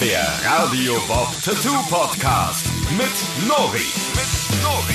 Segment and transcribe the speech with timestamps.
[0.00, 3.80] Der Radio Bob Tattoo Podcast mit Nori.
[4.14, 4.94] Mit Nori.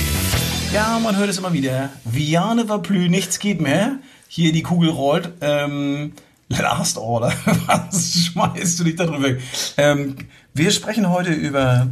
[0.72, 1.90] Ja, man hört es immer wieder.
[2.06, 3.98] Viane va plus, nichts geht mehr.
[4.28, 5.30] Hier die Kugel rollt.
[5.42, 6.14] Ähm,
[6.48, 7.34] last Order.
[7.66, 9.38] Was schmeißt du dich da drüber?
[9.76, 10.16] Ähm,
[10.54, 11.88] wir sprechen heute über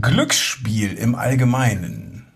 [0.00, 2.28] Glücksspiel im Allgemeinen.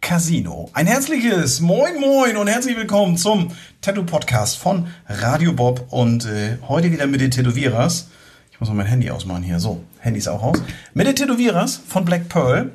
[0.00, 0.70] Casino.
[0.74, 6.58] Ein herzliches Moin Moin und herzlich willkommen zum Tattoo Podcast von Radio Bob und äh,
[6.68, 8.10] heute wieder mit den Tätowierers.
[8.56, 9.60] Ich muss mal mein Handy ausmachen hier.
[9.60, 10.62] So, Handy ist auch aus.
[10.94, 12.70] Mit den Tätowierers von Black Pearl.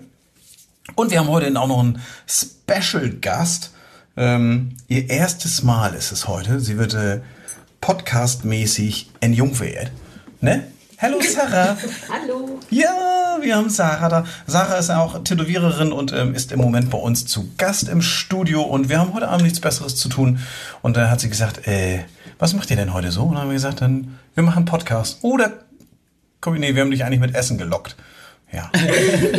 [0.93, 3.71] Und wir haben heute auch noch einen Special Gast.
[4.15, 6.59] Ähm, ihr erstes Mal ist es heute.
[6.59, 7.21] Sie wird äh,
[7.79, 9.89] podcastmäßig entjungfert.
[10.39, 10.65] Ne?
[10.99, 11.75] Hallo Sarah.
[12.11, 12.59] Hallo.
[12.69, 14.25] Ja, wir haben Sarah da.
[14.45, 18.61] Sarah ist auch Tätowiererin und ähm, ist im Moment bei uns zu Gast im Studio
[18.61, 20.41] und wir haben heute Abend nichts Besseres zu tun.
[20.83, 22.01] Und da hat sie gesagt, äh,
[22.37, 23.23] was macht ihr denn heute so?
[23.23, 25.17] Und dann haben wir gesagt, dann, wir machen Podcast.
[25.23, 25.53] Oder,
[26.41, 27.95] komm, nee, wir haben dich eigentlich mit Essen gelockt.
[28.51, 28.69] Ja.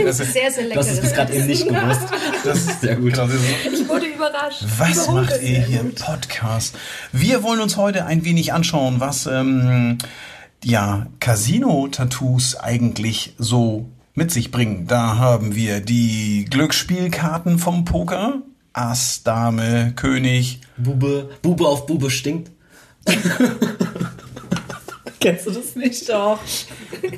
[0.04, 0.80] Das ist, Sehr, sehr lecker.
[0.80, 2.08] Das ist gerade eben nicht gewusst.
[2.44, 3.12] das ist sehr gut.
[3.12, 3.70] Genau, das ist so.
[3.70, 4.64] Ich wurde überrascht.
[4.78, 6.00] Was Überholt macht ihr hier im gut.
[6.00, 6.76] Podcast?
[7.12, 9.98] Wir wollen uns heute ein wenig anschauen, was ähm,
[10.64, 14.86] ja Casino-Tattoos eigentlich so mit sich bringen.
[14.86, 18.42] Da haben wir die Glücksspielkarten vom Poker.
[18.72, 20.60] Ass, Dame, König.
[20.78, 22.50] Bube, Bube auf Bube stinkt.
[25.22, 26.38] Kennst du das nicht doch?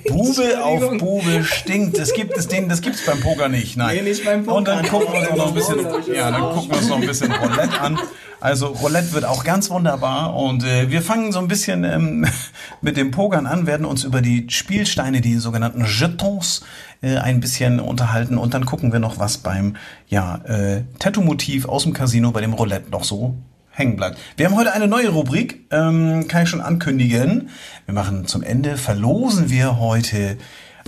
[0.09, 1.99] Bube auf Bube stinkt.
[1.99, 3.77] Das gibt es den, das gibt's beim Poker nicht.
[3.77, 3.97] Nein.
[3.97, 4.57] Nee, nicht beim Poker.
[4.59, 7.01] Und dann gucken wir uns auch noch ein bisschen, ja, dann gucken wir uns noch
[7.01, 7.99] ein bisschen Roulette an.
[8.41, 12.27] Also Roulette wird auch ganz wunderbar und äh, wir fangen so ein bisschen ähm,
[12.83, 16.63] mit dem Pokern an, werden uns über die Spielsteine, die sogenannten Jetons,
[17.01, 19.77] äh, ein bisschen unterhalten und dann gucken wir noch, was beim
[20.09, 23.35] ja, äh, Tattoo-Motiv aus dem Casino bei dem Roulette noch so
[23.75, 24.19] hängen bleibt.
[24.37, 27.51] Wir haben heute eine neue Rubrik, ähm, kann ich schon ankündigen.
[27.87, 30.39] Wir machen zum Ende, verlosen wir heute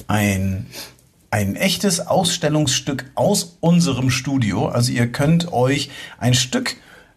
[0.07, 0.67] ein,
[1.31, 4.69] ein echtes Ausstellungsstück aus unserem Studio.
[4.69, 6.77] Also ihr könnt euch ein Stück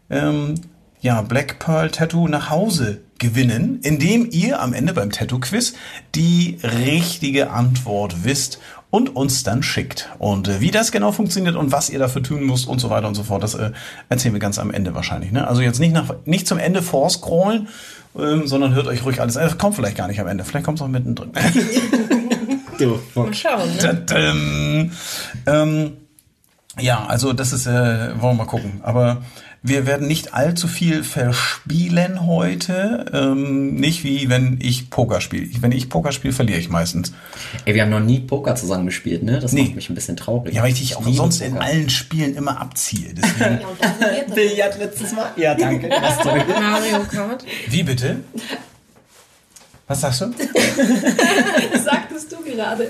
[0.09, 0.55] ähm,
[1.01, 5.73] ja, Black Pearl Tattoo nach Hause gewinnen, indem ihr am Ende beim Tattoo-Quiz
[6.15, 8.59] die richtige Antwort wisst
[8.91, 10.09] und uns dann schickt.
[10.17, 13.07] Und äh, wie das genau funktioniert und was ihr dafür tun müsst und so weiter
[13.07, 13.71] und so fort, das äh,
[14.09, 15.31] erzählen wir ganz am Ende wahrscheinlich.
[15.31, 15.47] Ne?
[15.47, 17.67] Also jetzt nicht, nach, nicht zum Ende vorscrollen,
[18.17, 19.43] ähm, sondern hört euch ruhig alles an.
[19.43, 21.31] Das kommt vielleicht gar nicht am Ende, vielleicht kommt es auch mittendrin.
[22.79, 23.75] Du, Mal schauen.
[23.75, 24.89] Ne?
[25.45, 25.97] Ähm,
[26.79, 28.79] ja, also das ist, äh, wollen wir mal gucken.
[28.83, 29.21] Aber
[29.61, 33.05] wir werden nicht allzu viel verspielen heute.
[33.13, 35.47] Ähm, nicht wie wenn ich Poker spiele.
[35.61, 37.11] Wenn ich Poker spiele, verliere ich meistens.
[37.65, 39.39] Ey, wir haben noch nie Poker zusammen gespielt, ne?
[39.39, 39.63] Das Nee.
[39.63, 40.53] macht mich ein bisschen traurig.
[40.55, 43.13] Ja, weil ich dich auch sonst in allen Spielen immer abziehe.
[43.13, 43.59] Deswegen.
[44.35, 45.31] Billard letztes Mal?
[45.35, 45.89] Ja, danke.
[45.89, 47.43] Mario Kart.
[47.67, 48.17] wie bitte?
[49.89, 50.25] Was sagst du?
[51.83, 52.89] Sagtest du gerade.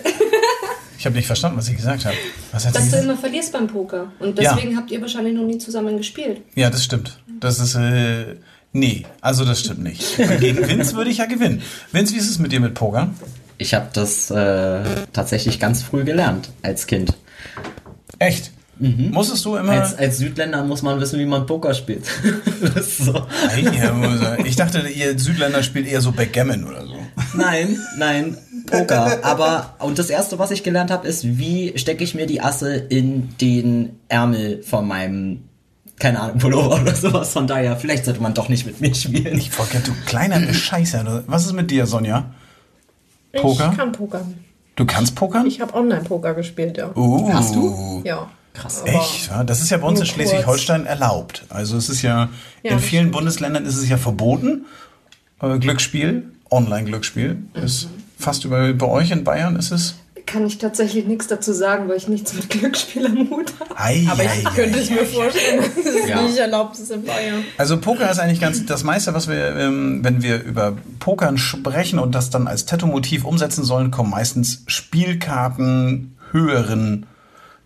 [0.98, 2.16] Ich habe nicht verstanden, was ich gesagt habe.
[2.52, 3.04] Was hat sie Dass du gesagt?
[3.06, 4.12] immer verlierst beim Poker.
[4.20, 4.54] Und Ja.
[4.54, 6.42] deswegen habt ihr wahrscheinlich noch nie zusammen gespielt.
[6.56, 7.18] Ja, das stimmt.
[7.40, 8.36] Das ist, äh,
[8.74, 10.18] nee, also das stimmt nicht.
[10.42, 11.62] Gegen Vince würde ich ja gewinnen.
[11.94, 13.10] Vince, wie ist es mit dir mit Poker?
[13.58, 14.84] Ich habe das äh,
[15.14, 17.14] tatsächlich ganz früh gelernt als Kind.
[18.20, 18.52] Echt?
[18.80, 19.74] Musstest du immer...
[19.74, 22.06] Als, als Südländer muss man wissen, wie man Poker spielt.
[22.82, 23.26] so.
[24.46, 26.96] Ich dachte, ihr Südländer spielt eher so Backgammon oder so.
[27.34, 29.20] Nein, nein, Poker.
[29.24, 32.76] Aber und das erste, was ich gelernt habe, ist, wie stecke ich mir die Asse
[32.76, 35.44] in den Ärmel von meinem,
[36.00, 37.34] keine Ahnung, Pullover oder sowas.
[37.34, 39.38] Von daher, vielleicht sollte man doch nicht mit mir spielen.
[39.38, 41.26] Ich Volker, du kleiner Scheiße.
[41.28, 42.32] Was ist mit dir, Sonja?
[43.34, 43.70] Poker?
[43.72, 44.36] Ich kann pokern.
[44.78, 45.46] Du kannst pokern?
[45.46, 46.96] Ich habe Online-Poker gespielt, ja.
[46.96, 48.02] uh, Hast du?
[48.06, 48.30] Ja.
[48.60, 48.82] Krass.
[48.82, 49.28] Aber- Echt?
[49.30, 51.46] Ja, das ist ja bei uns in Schleswig-Holstein erlaubt.
[51.50, 52.30] Also es ist ja,
[52.64, 53.12] Ja, in vielen stimmt.
[53.14, 54.66] Bundesländern ist es ja verboten.
[55.60, 57.38] Glücksspiel, Online-Glücksspiel.
[57.54, 57.88] Ist
[58.18, 59.96] fast über, bei euch in Bayern ist es.
[60.26, 63.80] Kann ich tatsächlich nichts dazu sagen, weil ich nichts mit Glücksspiel am Hut habe.
[63.80, 64.94] Ei, Aber ei, ich ei, könnte es ei.
[64.96, 66.22] mir vorstellen, dass es Ja.
[66.22, 67.44] nicht erlaubt ist in Bayern.
[67.58, 71.98] Also Poker ist eigentlich ganz das meiste, was wir, ähm, wenn wir über Pokern sprechen
[71.98, 77.08] und das dann als Tattoo-Motiv umsetzen sollen, kommen meistens Spielkarten höheren,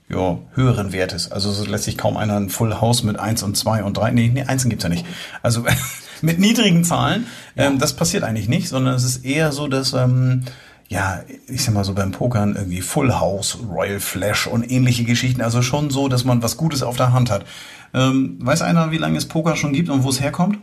[0.10, 1.32] ja, höheren Wertes.
[1.32, 4.12] Also so lässt sich kaum einer ein Full House mit 1 und 2 und 3.
[4.12, 5.06] Nee, nee, Einsen gibt's ja nicht.
[5.42, 5.66] Also
[6.22, 7.28] mit niedrigen Zahlen.
[7.56, 10.44] Ähm, das passiert eigentlich nicht, sondern es ist eher so, dass ähm,
[10.90, 15.42] ja, ich sag mal so beim Pokern irgendwie Full House, Royal Flash und ähnliche Geschichten.
[15.42, 17.46] Also schon so, dass man was Gutes auf der Hand hat.
[17.94, 20.60] Ähm, weiß einer, wie lange es Poker schon gibt und wo es herkommt?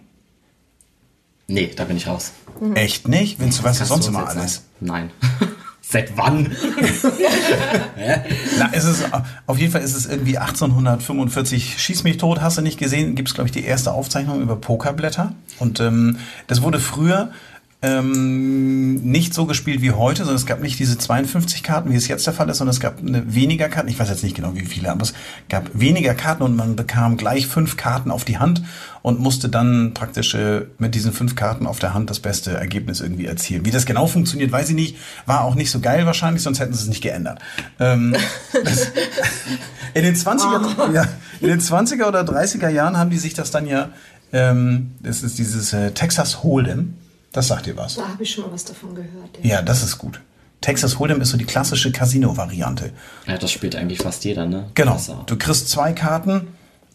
[1.46, 2.32] Nee, da bin ich raus.
[2.74, 3.40] Echt nicht?
[3.40, 4.64] Wenn du weißt du sonst immer alles.
[4.80, 5.10] Nein.
[5.90, 6.48] Seit wann?
[8.58, 9.02] Na, ist es,
[9.46, 13.28] auf jeden Fall ist es irgendwie 1845, schieß mich tot, hast du nicht gesehen, gibt
[13.28, 15.32] es, glaube ich, die erste Aufzeichnung über Pokerblätter.
[15.58, 17.32] Und ähm, das wurde früher
[17.82, 22.08] ähm, nicht so gespielt wie heute, sondern es gab nicht diese 52 Karten, wie es
[22.08, 23.88] jetzt der Fall ist, sondern es gab weniger Karten.
[23.88, 25.14] Ich weiß jetzt nicht genau, wie viele, aber es
[25.48, 28.62] gab weniger Karten und man bekam gleich fünf Karten auf die Hand
[29.00, 33.00] und musste dann praktisch äh, mit diesen fünf Karten auf der Hand das beste Ergebnis
[33.00, 33.64] irgendwie erzielen.
[33.64, 34.96] Wie das genau funktioniert, weiß ich nicht.
[35.24, 37.38] War auch nicht so geil wahrscheinlich, sonst hätten sie es nicht geändert.
[37.78, 38.14] Ähm,
[38.62, 38.88] das,
[39.94, 41.06] in den 20er, ja,
[41.40, 43.88] in den 20er oder 30er Jahren haben die sich das dann ja,
[44.34, 46.88] ähm, das ist dieses äh, Texas Hold'em.
[47.32, 47.94] Das sagt dir was.
[47.94, 49.38] Da habe ich schon mal was davon gehört.
[49.42, 49.56] Ja.
[49.56, 50.20] Ja, das ist gut.
[50.60, 52.92] Texas Hold'em ist so die klassische Casino-Variante.
[53.26, 54.68] Ja, das spielt eigentlich fast jeder, ne?
[54.74, 54.98] Genau.
[55.26, 56.48] Du kriegst zwei Karten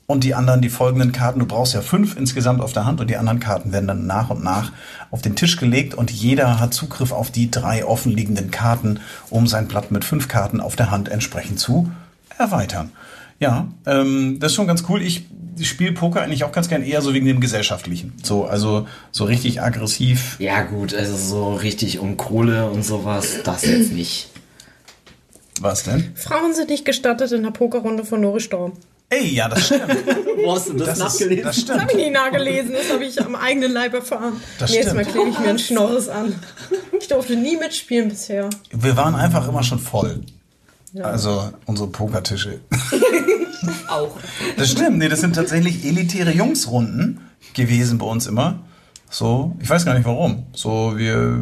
[0.07, 3.09] und die anderen, die folgenden Karten, du brauchst ja fünf insgesamt auf der Hand und
[3.09, 4.71] die anderen Karten werden dann nach und nach
[5.09, 8.99] auf den Tisch gelegt und jeder hat Zugriff auf die drei offenliegenden Karten,
[9.31, 11.89] um sein Blatt mit fünf Karten auf der Hand entsprechend zu
[12.37, 12.91] erweitern.
[13.39, 15.01] Ja, ähm, das ist schon ganz cool.
[15.01, 15.23] Ich
[15.61, 18.13] spiele Poker eigentlich auch ganz gern eher so wegen dem Gesellschaftlichen.
[18.23, 20.37] So, also so richtig aggressiv.
[20.39, 24.29] Ja, gut, also so richtig um Kohle und sowas, das jetzt nicht.
[25.61, 26.11] Was denn?
[26.15, 28.73] Frauen sind nicht gestattet in der Pokerrunde von Nori Storm.
[29.09, 29.83] Ey, ja, das stimmt.
[30.43, 31.43] Wo hast du das, Das, ist, nachgelesen?
[31.45, 31.91] das Das habe stimmt.
[32.01, 34.33] ich nie nachgelesen, das habe ich am eigenen Leib erfahren.
[34.59, 34.95] Das Jetzt stimmt.
[34.95, 36.35] mal klebe ich mir einen Schnorres an.
[36.99, 38.49] Ich durfte nie mitspielen bisher.
[38.71, 40.21] Wir waren einfach immer schon voll.
[41.03, 42.59] Also unsere Pokertische.
[43.89, 44.18] Auch.
[44.57, 47.19] Das stimmt, nee, das sind tatsächlich elitäre Jungsrunden
[47.53, 48.59] gewesen bei uns immer.
[49.09, 50.45] So, ich weiß gar nicht warum.
[50.53, 51.39] So, wir.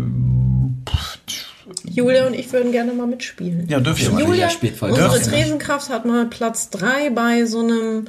[1.86, 3.68] Julia und ich würden gerne mal mitspielen.
[3.68, 4.24] Ja, dürfen wir mal.
[4.24, 5.20] Julia spielt voll unsere.
[5.20, 8.06] Tresenkraft hat mal Platz 3 bei so einem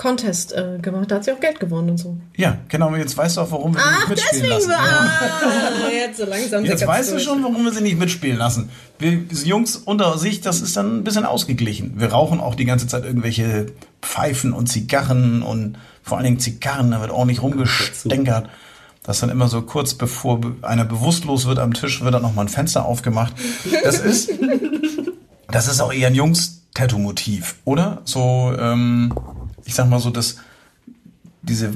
[0.00, 1.10] Contest äh, gemacht.
[1.10, 2.16] Da hat sie auch Geld gewonnen und so.
[2.34, 4.70] Ja, genau, jetzt weißt du auch, warum wir sie Ach, nicht mitspielen deswegen lassen.
[4.70, 5.92] war.
[5.92, 6.64] Jetzt so langsam.
[6.64, 8.70] Jetzt weißt du schon, warum wir sie nicht mitspielen lassen.
[8.98, 9.12] Wir
[9.44, 12.00] Jungs unter sich, das ist dann ein bisschen ausgeglichen.
[12.00, 13.66] Wir rauchen auch die ganze Zeit irgendwelche
[14.00, 18.48] Pfeifen und Zigarren und vor allen Dingen Zigarren, da wird ordentlich rumgestänkert.
[19.02, 22.22] Das ist dann immer so kurz bevor be- einer bewusstlos wird am Tisch, wird dann
[22.22, 23.34] nochmal ein Fenster aufgemacht.
[23.84, 24.30] Das ist,
[25.50, 28.00] das ist auch eher ein Jungs-Tattoo-Motiv, oder?
[28.04, 29.12] So, ähm,
[29.70, 30.34] ich sag mal so, das,
[31.42, 31.70] diese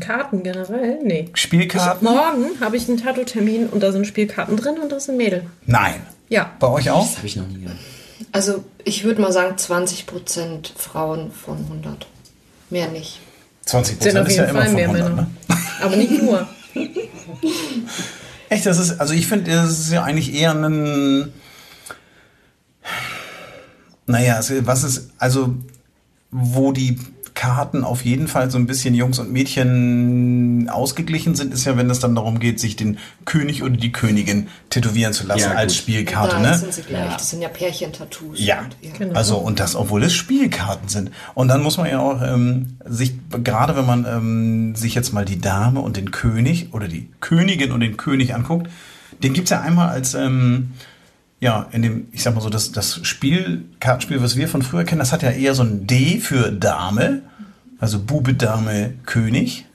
[0.00, 1.00] Karten generell?
[1.02, 1.30] Nee.
[1.34, 2.06] Spielkarten.
[2.06, 5.42] Morgen habe ich einen Tattoo-Termin und da sind Spielkarten drin und da ist ein Mädel.
[5.66, 6.00] Nein.
[6.28, 6.52] Ja.
[6.60, 7.04] Bei euch auch?
[7.04, 7.76] Das habe ich noch nie gehört.
[8.30, 12.06] Also ich würde mal sagen 20% Frauen von 100.
[12.70, 13.18] Mehr nicht.
[13.66, 15.22] 20 Sind auf Prozent ist ja jeden immer Fall von mehr 100, Männer.
[15.22, 15.56] ne?
[15.82, 16.48] Aber nicht nur.
[18.48, 21.32] Echt, das ist, also ich finde, das ist ja eigentlich eher ein,
[24.06, 25.56] naja, was ist, also,
[26.30, 26.96] wo die
[27.40, 31.88] Karten auf jeden Fall so ein bisschen Jungs und Mädchen ausgeglichen sind, ist ja, wenn
[31.88, 35.74] es dann darum geht, sich den König oder die Königin tätowieren zu lassen Ja, als.
[35.74, 36.58] Spielkarte, da ne?
[36.58, 37.06] sind sie gleich.
[37.06, 37.12] Ja.
[37.14, 38.38] Das sind ja Pärchentattoos.
[38.38, 39.14] Ja, Und, Genau.
[39.14, 41.12] also und das, obwohl es Spielkarten sind.
[41.32, 45.24] Und dann muss man ja auch ähm, sich, gerade wenn man ähm, sich jetzt mal
[45.24, 48.68] die Dame und den König oder die Königin und den König anguckt,
[49.22, 50.72] den gibt's ja einmal als, ähm,
[51.40, 54.84] ja, in dem, ich sag mal so, das, das Spiel, Kartenspiel, was wir von früher
[54.84, 57.22] kennen, das hat ja eher so ein D für Dame,
[57.80, 59.66] also Bube, Dame, König.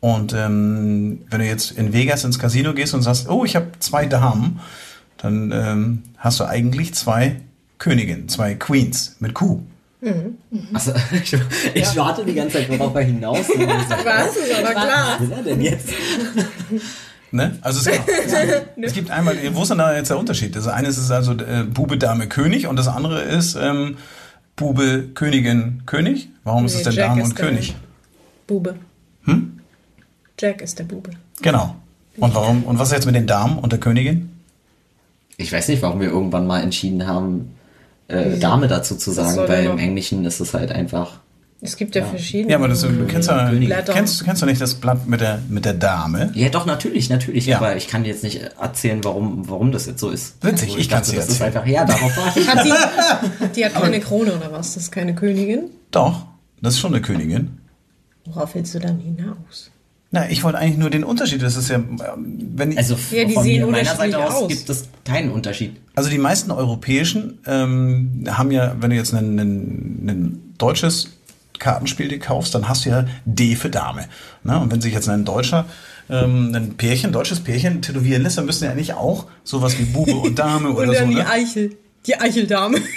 [0.00, 3.68] Und ähm, wenn du jetzt in Vegas ins Casino gehst und sagst, oh, ich habe
[3.80, 4.60] zwei Damen,
[5.18, 7.40] dann ähm, hast du eigentlich zwei
[7.78, 9.62] Königinnen, zwei Queens mit Q.
[10.74, 11.34] Also, ich,
[11.74, 13.66] ich warte die ganze Zeit, worauf er hinaus will.
[14.04, 15.16] Was ist aber klar.
[15.18, 15.88] Was ist er denn jetzt?
[17.30, 17.58] Ne?
[17.62, 18.08] Also es gibt,
[18.76, 20.54] es gibt einmal, wo ist denn da jetzt der Unterschied?
[20.54, 23.96] Das eine ist also äh, Bube, Dame, König und das andere ist ähm,
[24.56, 26.28] Bube, Königin, König.
[26.44, 27.74] Warum ist Nee, es denn Jack Dame ist und der König?
[28.46, 28.76] Bube.
[30.38, 31.10] Jack ist der Bube.
[31.42, 31.76] Genau.
[32.16, 32.64] Und warum?
[32.64, 34.30] Und was ist jetzt mit den Damen und der Königin?
[35.36, 37.54] Ich weiß nicht, warum wir irgendwann mal entschieden haben,
[38.08, 39.78] äh, Dame dazu zu sagen, weil im?
[39.78, 41.20] Englischen ist es halt einfach.
[41.66, 42.50] Es gibt ja, verschiedene.
[42.50, 43.50] Ja, aber das, du kennst ja,
[43.86, 46.30] kennst, kennst du nicht das Blatt mit der, mit der Dame?
[46.34, 47.46] Ja, doch, natürlich, natürlich.
[47.46, 47.56] Ja.
[47.56, 50.34] Aber ich kann jetzt nicht erzählen, warum, warum das jetzt so ist.
[50.44, 51.56] Witzig, Also ich kann's dachte, dir das ist erzählen.
[51.56, 52.46] einfach, ja, darauf war ich.
[52.46, 54.74] Hat die, die hat keine Krone oder was?
[54.74, 55.70] Das ist keine Königin?
[55.90, 56.26] Doch,
[56.60, 57.56] das ist schon eine Königin.
[58.26, 59.70] Worauf willst du dann hinaus?
[60.10, 61.42] Na, ich wollte eigentlich nur den Unterschied.
[61.42, 61.82] Das ist ja,
[62.16, 64.48] wenn ich, Also Ja, die von sehen meiner Seite aus aus.
[64.48, 65.76] gibt es keinen Unterschied.
[65.94, 71.08] Also die meisten europäischen ähm, haben ja, wenn du jetzt ein, ein, ein deutsches
[71.58, 74.06] Kartenspiel dir kaufst, dann hast du ja D für Dame.
[74.42, 74.58] Ne?
[74.58, 75.66] Und wenn sich jetzt ein Deutscher
[76.10, 80.14] ähm, ein Pärchen, deutsches Pärchen tätowieren lässt, dann müssen ja eigentlich auch sowas wie Bube
[80.16, 81.08] und Dame Und oder dann so.
[81.10, 81.26] die Ne?
[81.30, 81.76] Eichel.
[82.06, 82.78] Die Eicheldame.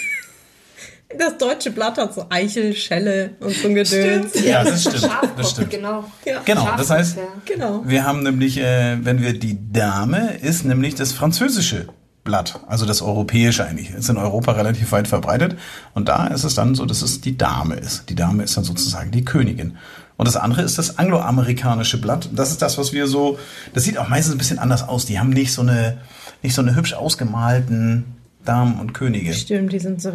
[1.18, 4.34] Das deutsche Blatt hat so Eichel, Schelle und so ein Gedöns.
[4.44, 5.10] Ja, das stimmt.
[5.38, 5.70] Das stimmt.
[5.70, 6.04] genau.
[6.26, 6.42] Ja.
[6.44, 7.82] Genau, das heißt, Genau.
[7.86, 11.88] wir haben nämlich, äh, wenn wir die Dame, ist nämlich das französische
[12.28, 13.92] Blatt, also das europäische eigentlich.
[13.92, 15.58] Ist in Europa relativ weit verbreitet.
[15.94, 18.10] Und da ist es dann so, dass es die Dame ist.
[18.10, 19.78] Die Dame ist dann sozusagen die Königin.
[20.18, 22.30] Und das andere ist das angloamerikanische Blatt.
[22.34, 23.40] Das ist das, was wir so,
[23.74, 25.06] das sieht auch meistens ein bisschen anders aus.
[25.06, 26.00] Die haben nicht so eine,
[26.44, 28.04] nicht so eine hübsch ausgemalten
[28.44, 29.34] Damen und Könige.
[29.34, 30.12] Stimmt, die sind so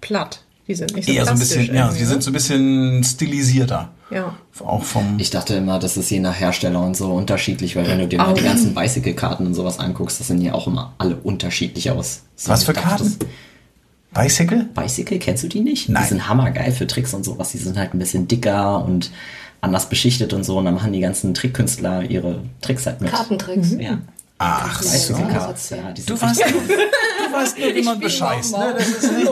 [0.00, 0.45] platt.
[0.68, 2.06] Die sind nicht so Eher so ein bisschen, ja, die ne?
[2.06, 3.90] sind so ein bisschen stilisierter.
[4.10, 4.36] Ja.
[4.60, 7.98] Auch vom, Ich dachte immer, das ist je nach Hersteller und so unterschiedlich, weil wenn
[7.98, 11.16] du dir mal die ganzen Bicycle-Karten und sowas anguckst, das sehen ja auch immer alle
[11.16, 12.22] unterschiedlich aus.
[12.34, 13.16] So, Was für Karten?
[14.12, 14.64] Bicycle?
[14.74, 15.88] Bicycle, kennst du die nicht?
[15.88, 16.02] Nein.
[16.02, 17.52] Die sind hammergeil für Tricks und sowas.
[17.52, 19.10] Die sind halt ein bisschen dicker und
[19.60, 20.58] anders beschichtet und so.
[20.58, 23.10] Und dann machen die ganzen Trickkünstler ihre Tricks halt mit.
[23.10, 23.72] Kartentricks.
[23.78, 23.98] Ja.
[24.38, 25.14] Ach so.
[25.14, 25.52] Ja.
[26.06, 26.66] Du weißt, richtig-
[27.26, 28.52] du weißt nur, wie man bescheißt.
[28.56, 28.74] Ne?
[28.76, 29.30] Das ist nicht,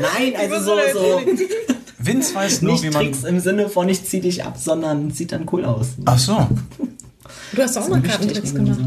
[0.00, 1.20] Nein, also so, so
[1.98, 3.02] Vince weiß nur, nicht wie man.
[3.04, 5.88] Tricks im Sinne von ich zieh dich ab, sondern sieht dann cool aus.
[6.06, 6.46] Ach so.
[7.52, 8.78] Du hast auch mal Kartentricks gemacht.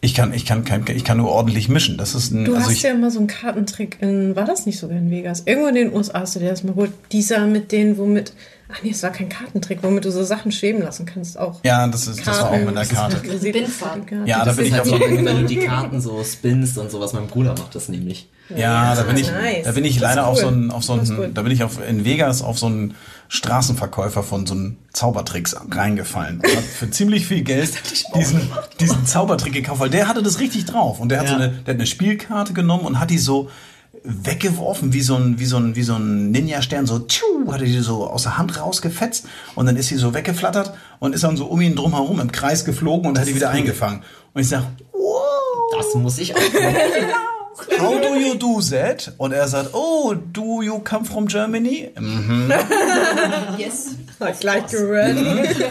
[0.00, 1.96] Ich kann, ich kann, kein, ich kann nur ordentlich mischen.
[1.96, 4.66] Das ist ein, Du also hast ich, ja immer so einen Kartentrick in, war das
[4.66, 5.44] nicht sogar in Vegas?
[5.46, 6.90] Irgendwo in den USA hast du dir das mal gut.
[7.12, 8.34] Dieser mit denen, womit,
[8.74, 11.60] ach nee, es war kein Kartentrick, womit du so Sachen schweben lassen kannst auch.
[11.64, 13.16] ja, das ist, das war auch mit der Karte.
[13.16, 14.26] Bindfaden.
[14.26, 16.22] Ja, da Das bin ist ich halt auf so, wenn, wenn du die Karten so
[16.24, 17.12] spinnst und sowas.
[17.12, 18.28] Mein Bruder macht das nämlich.
[18.54, 19.64] ja, da bin ich, nice.
[19.64, 22.04] da bin ich leider auf so einen, auf so einen, da bin ich auf, in
[22.04, 22.94] Vegas auf so einen
[23.28, 27.72] Straßenverkäufer von so einem Zaubertricks reingefallen und hab für ziemlich viel Geld
[28.16, 28.50] diesen,
[28.80, 31.74] diesen Zaubertrick gekauft, weil der hatte das richtig drauf und der hat so eine, der
[31.74, 33.48] hat eine Spielkarte genommen und hat die so
[34.04, 37.60] weggeworfen wie so ein wie so ein wie so ein Ninja Stern so tschu, hat
[37.60, 41.24] er die so aus der Hand rausgefetzt und dann ist sie so weggeflattert und ist
[41.24, 44.02] dann so um ihn drum herum im Kreis geflogen und hat die wieder eingefangen
[44.34, 44.64] und ich sag
[45.76, 47.14] Das muss ich auch machen.
[47.78, 49.12] How do you do that?
[49.16, 51.90] Und er sagt, oh, do you come from Germany?
[51.98, 52.52] Mhm.
[53.58, 53.94] Yes.
[54.40, 55.16] Gleich gehört.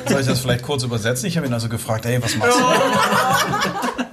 [0.08, 1.26] Soll ich das vielleicht kurz übersetzen?
[1.28, 4.04] Ich habe ihn also gefragt, hey, was machst du?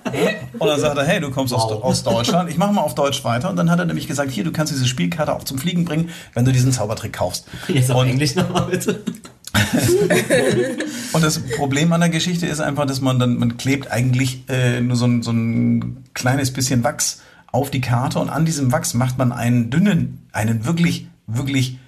[0.58, 1.82] Und dann sagt er, hey, du kommst aus, Wow.
[1.84, 2.50] aus Deutschland.
[2.50, 3.50] Ich mache mal auf Deutsch weiter.
[3.50, 6.10] Und dann hat er nämlich gesagt, hier, du kannst diese Spielkarte auch zum Fliegen bringen,
[6.34, 7.46] wenn du diesen Zaubertrick kaufst.
[7.68, 9.00] Jetzt auf Und- Englisch nochmal bitte.
[11.12, 14.80] Und das Problem an der Geschichte ist einfach, dass man dann, man klebt eigentlich äh,
[14.80, 17.20] nur so ein, so ein kleines bisschen Wachs
[17.52, 21.78] auf die Karte und an diesem Wachs macht man einen dünnen, einen wirklich, wirklich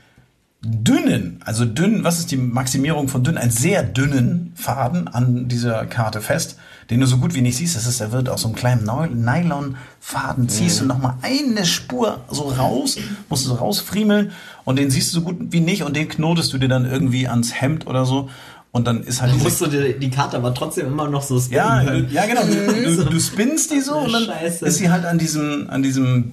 [0.65, 3.37] dünnen, also dünn, was ist die Maximierung von dünn?
[3.37, 6.57] Einen sehr dünnen Faden an dieser Karte fest,
[6.89, 7.75] den du so gut wie nicht siehst.
[7.75, 12.45] Das ist, der wird aus so einem kleinen Nylonfaden, ziehst du nochmal eine Spur so
[12.45, 12.97] raus,
[13.29, 14.31] musst du so rausfriemeln
[14.65, 17.27] und den siehst du so gut wie nicht und den knotest du dir dann irgendwie
[17.27, 18.31] ans Hemd oder so
[18.71, 21.41] und dann ist halt Dann musst du dir die Karte aber trotzdem immer noch so
[21.41, 21.57] spinnen.
[21.57, 22.43] ja, ja, genau.
[22.45, 24.65] Du, du, du spinnst die so und dann Scheiße.
[24.65, 26.33] ist sie halt an diesem, an diesem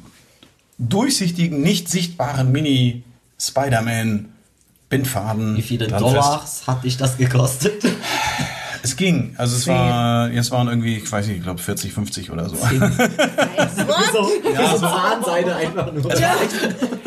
[0.78, 3.04] durchsichtigen, nicht sichtbaren Mini
[3.40, 4.30] Spider-Man
[4.90, 5.56] Bindfaden.
[5.56, 7.84] Wie viele Dollars hat dich das gekostet?
[8.82, 9.36] Es ging.
[9.38, 12.56] Also es war, jetzt waren irgendwie, ich weiß nicht, ich glaube 40, 50 oder so.
[12.56, 12.64] so,
[14.54, 16.10] ja, so Zahnseide einfach nur.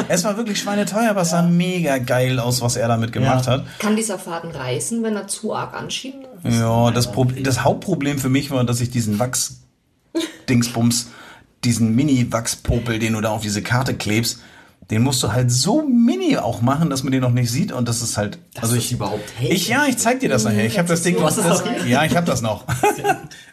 [0.08, 3.52] Es war wirklich schweineteuer, aber es sah mega geil aus, was er damit gemacht Ja.
[3.52, 3.64] hat.
[3.78, 6.26] Kann dieser Faden reißen, wenn er zu arg anschiebt?
[6.44, 7.08] Ja, das,
[7.42, 11.08] das Hauptproblem für mich war, dass ich diesen Wachs-Dingsbums,
[11.64, 14.40] diesen Mini-Wachspopel, den du da auf diese Karte klebst,
[14.92, 17.88] den musst du halt so mini auch machen, dass man den noch nicht sieht und
[17.88, 19.50] das ist halt, also das ich, überhaupt hält.
[19.50, 20.66] ich, ja, ich zeig dir das nachher.
[20.66, 22.66] Ich habe das Ding, Du hast das, noch ja, ich habe das noch.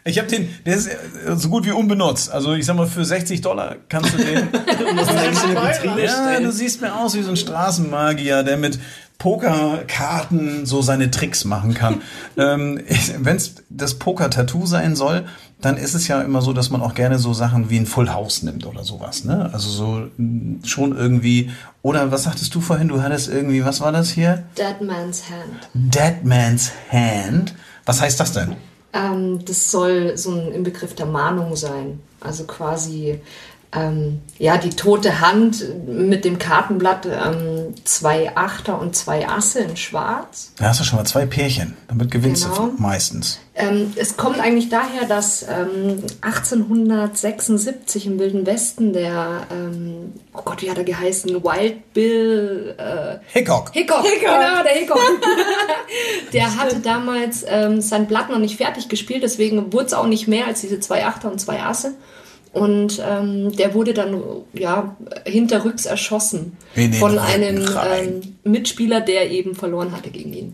[0.04, 0.98] Ich habe den, der ist äh,
[1.36, 2.30] so gut wie unbenutzt.
[2.30, 6.94] Also ich sag mal, für 60 Dollar kannst du den, Du ja, du siehst mir
[6.94, 8.78] aus wie so ein Straßenmagier, der mit
[9.20, 12.02] Pokerkarten so seine Tricks machen kann.
[12.36, 12.80] ähm,
[13.18, 15.26] Wenn es das Poker-Tattoo sein soll,
[15.60, 18.10] dann ist es ja immer so, dass man auch gerne so Sachen wie ein Full
[18.10, 19.24] House nimmt oder sowas.
[19.24, 19.50] Ne?
[19.52, 21.50] Also so mh, schon irgendwie.
[21.82, 22.88] Oder was sagtest du vorhin?
[22.88, 24.42] Du hattest irgendwie, was war das hier?
[24.56, 25.68] Dead Man's Hand.
[25.74, 27.54] Dead Man's Hand.
[27.84, 28.56] Was heißt das denn?
[28.92, 32.00] Ähm, das soll so ein Inbegriff der Mahnung sein.
[32.20, 33.20] Also quasi
[33.72, 39.76] ähm, ja die tote Hand mit dem Kartenblatt ähm, zwei Achter und zwei Asse in
[39.76, 40.52] Schwarz.
[40.58, 41.76] Da hast du schon mal zwei Pärchen.
[41.88, 42.66] Damit gewinnst Genau.
[42.68, 43.38] du meistens.
[43.54, 50.62] Ähm, es kommt eigentlich daher, dass ähm, 1876 im Wilden Westen der, ähm, oh Gott,
[50.62, 51.42] wie hat er geheißen?
[51.42, 53.70] Wild Bill äh, Hickok.
[53.72, 55.00] Hickok, genau, der Hickok.
[56.32, 60.26] der hatte damals ähm, sein Blatt noch nicht fertig gespielt, deswegen wurde es auch nicht
[60.28, 61.92] mehr als diese zwei Achter und zwei Asse.
[62.52, 64.20] Und ähm, der wurde dann
[64.52, 66.56] ja hinterrücks erschossen
[66.98, 70.52] von Rücken einem ähm, Mitspieler, der eben verloren hatte gegen ihn.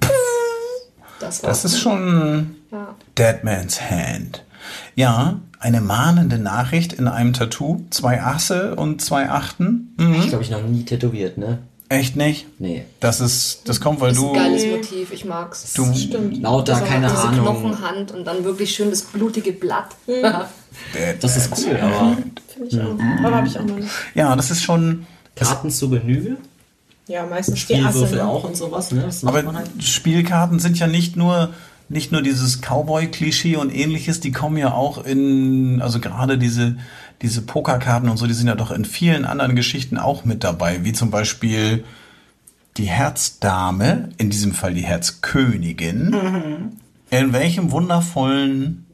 [1.21, 2.95] Das, war Das ist schon ja.
[3.17, 4.45] Dead Man's Hand.
[4.95, 7.83] Ja, eine mahnende Nachricht in einem Tattoo.
[7.91, 9.95] Zwei Asse und zwei Achten.
[9.99, 11.61] Hm, Ich glaube, ich noch nie tätowiert, ne?
[11.89, 12.47] Echt nicht?
[12.59, 12.85] Nee.
[13.01, 14.29] Das ist, das kommt, weil Das ist du.
[14.31, 15.73] ein geiles Motiv, ich mag's.
[15.75, 15.85] Du,
[16.41, 17.43] Lauter, Also keine diese Ahnung.
[17.43, 19.89] Knochenhand und dann wirklich schön das blutige Blatt.
[20.07, 20.25] Dead
[21.21, 22.17] Das ist cool, aber
[22.53, 23.25] Finde ich auch.
[23.25, 23.89] Aber habe ich auch noch nicht.
[24.15, 25.07] Ja, das ist schon.
[25.35, 26.37] Karten zur Genüge?
[27.09, 27.91] Ja, meistens die Asse.
[27.91, 28.27] Spielwürfel ne?
[28.27, 29.09] auch und sowas, ne?
[29.25, 29.71] Aber halt.
[29.81, 31.51] Spielkarten sind ja nicht nur
[31.89, 36.77] nicht nur dieses Cowboy-Klischee und ähnliches, die kommen ja auch in, also gerade diese,
[37.23, 40.85] diese Pokerkarten und so, die sind ja doch in vielen anderen Geschichten auch mit dabei,
[40.85, 41.85] wie zum Beispiel
[42.77, 46.11] die Herzdame, in diesem Fall die Herzkönigin.
[46.11, 46.73] Mhm.
[47.11, 48.87] In welchem wundervollen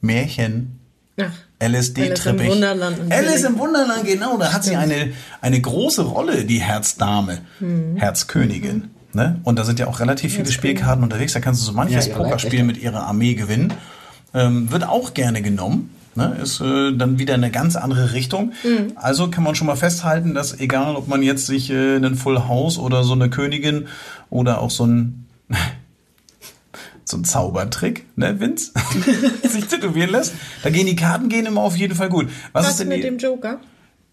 [0.00, 0.78] Märchen
[1.20, 2.64] Ach, LSD Alice im Trippig.
[3.10, 4.36] Alice im Wunderland, genau.
[4.38, 7.96] Da hat sie eine, eine große Rolle, die Herzdame, Mhm.
[7.96, 8.90] Herzkönigin.
[9.14, 9.40] Ne?
[9.42, 11.32] Und da sind ja auch relativ viele Spielkarten unterwegs.
[11.32, 13.72] Da kannst du so manches Ja, Pokerspiel mit ihrer Armee gewinnen.
[14.34, 15.90] Ähm, wird auch gerne genommen.
[16.18, 16.36] Ne?
[16.42, 18.52] Ist äh, dann wieder eine ganz andere Richtung.
[18.64, 18.92] Mhm.
[18.96, 22.40] Also kann man schon mal festhalten, dass egal, ob man jetzt sich äh, einen Full
[22.48, 23.86] House oder so eine Königin
[24.28, 25.26] oder auch so ein
[27.04, 28.72] so ein Zaubertrick, ne, Vince?
[29.48, 30.34] sich tätowieren lässt.
[30.62, 32.28] Da gehen die Karten gehen immer auf jeden Fall gut.
[32.52, 33.60] Was, Was ist denn mit die, dem Joker?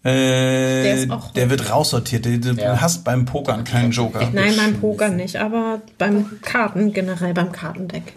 [0.02, 2.24] äh, Der ist auch- der wird raussortiert.
[2.24, 2.80] Du, Ja.
[2.80, 4.30] hast beim Pokern keinen Joker.
[4.32, 8.14] Nein, beim Poker nicht, aber beim Karten, generell beim Kartendeck.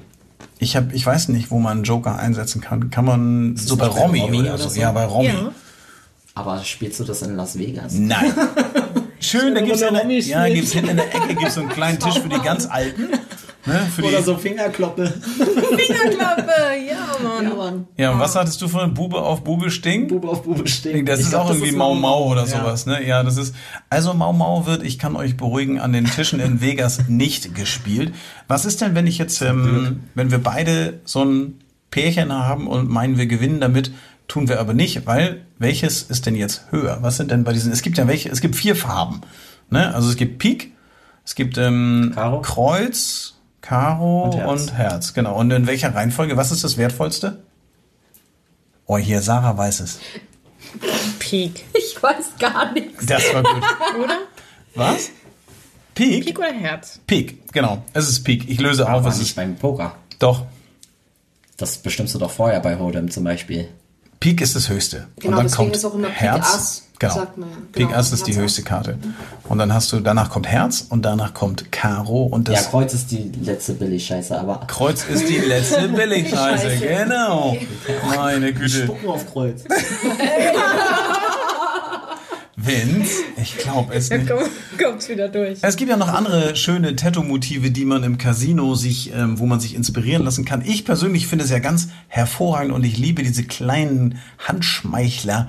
[0.62, 2.90] Ich hab, ich weiß nicht, wo man einen Joker einsetzen kann.
[2.90, 4.70] Kann man so bei Romy, Romy oder oder so?
[4.70, 4.80] so?
[4.82, 5.28] Ja, bei Romy.
[5.28, 5.52] Ja.
[6.36, 7.94] Aber spielst du das in Las Vegas?
[7.94, 8.34] Nein.
[9.22, 12.20] Schön, da der, Romy ja, gibt's hinten in der Ecke gibt's so einen kleinen Tisch
[12.20, 13.10] für die ganz Alten.
[13.70, 15.14] Ne, für die, Oder so Fingerkloppe.
[15.78, 16.52] Fingerklappe,
[16.90, 17.44] ja, Mann.
[17.44, 17.88] ja, Mann.
[17.98, 20.10] Ja, und was hattest du von Bube auf Bube stinkt?
[20.10, 21.06] Bube auf Bube stehen.
[21.06, 22.48] Das Ich ist glaub, auch das irgendwie ist Mau Mau oder Ja.
[22.48, 23.06] sowas, ne?
[23.06, 23.56] Ja, das ist.
[23.90, 28.14] Also Mau Mau wird, ich kann euch beruhigen, an den Tischen in Vegas nicht gespielt.
[28.48, 31.60] Was ist denn, wenn ich jetzt, ähm, wenn wir beide so ein
[31.92, 33.92] Pärchen haben und meinen, wir gewinnen damit,
[34.28, 37.00] tun wir aber nicht, weil welches ist denn jetzt höher?
[37.02, 37.72] Was sind denn bei diesen?
[37.72, 39.22] Es gibt ja welche, es gibt vier Farben,
[39.70, 39.94] ne?
[39.96, 40.72] Also es gibt Pik,
[41.26, 42.42] es gibt ähm, Karo.
[42.42, 44.50] Kreuz, Karo Und Herz.
[44.62, 45.36] und Herz, genau.
[45.38, 46.38] Und in welcher Reihenfolge?
[46.38, 47.44] Was ist das wertvollste?
[48.86, 50.00] Oh, hier, Sarah weiß es.
[51.20, 51.66] Peak.
[51.74, 53.06] Ich weiß gar nichts.
[53.06, 53.64] Das war gut.
[54.04, 54.18] Oder?
[54.76, 55.10] Was?
[55.96, 56.26] Pik?
[56.26, 57.00] Peak oder Herz?
[57.06, 57.84] Pik, genau.
[57.94, 58.50] Es ist Pik.
[58.50, 59.36] Ich löse auf, Aber es nicht ist.
[59.36, 59.96] beim Poker.
[60.18, 60.46] Doch.
[61.58, 63.68] Das bestimmst du doch vorher bei Hold'em zum Beispiel.
[64.20, 65.08] Pik ist das höchste.
[65.18, 66.88] Genau, und dann deswegen kommt ist auch immer Pik Herz.
[67.00, 67.14] Genau.
[67.14, 67.56] sagt man ja.
[67.72, 68.64] Pik Genau, Ass ist die Herz höchste.
[68.64, 68.98] Karte.
[69.48, 72.94] Und dann hast du, danach kommt Herz und danach kommt Karo und Ja, das Kreuz
[72.94, 74.62] ist die letzte Billig-Scheiße, aber.
[74.68, 76.70] Kreuz ist die letzte Billigscheiße.
[76.70, 76.86] Scheiße.
[77.06, 77.56] Genau.
[78.16, 78.84] Meine Güte.
[78.84, 79.64] Spucken auf Kreuz.
[82.62, 84.28] Vince, ich glaube es nicht.
[84.28, 84.40] komm,
[84.78, 85.60] kommt's wieder durch.
[85.62, 89.62] Es gibt ja noch andere schöne Tattoo-Motive, die man im Casino sich, ähm, wo man
[89.62, 90.62] sich inspirieren lassen kann.
[90.66, 95.48] Ich persönlich finde es ja ganz hervorragend und ich liebe diese kleinen Handschmeichler,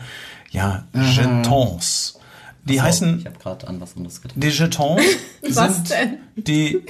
[0.51, 2.19] ja, Jetons.
[2.65, 4.37] Die heißen, Ich habe gerade an was anderes gedacht.
[4.43, 5.01] die Jetons
[5.55, 6.19] Was sind denn?
[6.37, 6.83] die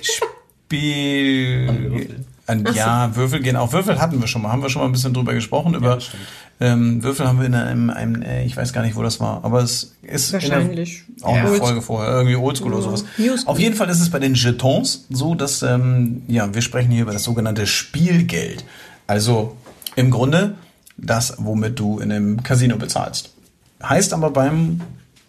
[0.81, 2.17] Spiel...
[2.47, 3.73] An, ja, Würfel gehen auch.
[3.73, 4.51] Würfel hatten wir schon mal.
[4.51, 5.75] Haben wir schon mal ein bisschen drüber gesprochen.
[5.75, 5.99] Über
[6.59, 9.45] ähm, Würfel haben wir in einem, einem äh, ich weiß gar nicht, wo das war,
[9.45, 11.05] aber es ist in der- Wahrscheinlich.
[11.23, 11.55] auch eine Ja.
[11.55, 13.05] Folge vorher, irgendwie Oldschool oder sowas.
[13.19, 13.47] Newschool.
[13.47, 17.03] Auf jeden Fall ist es bei den Jetons so, dass, ähm, ja, wir sprechen hier
[17.03, 18.65] über das sogenannte Spielgeld.
[19.07, 19.57] Also
[19.95, 20.57] im Grunde
[20.97, 23.30] das, womit du in einem Casino bezahlst.
[23.83, 24.81] Heißt aber beim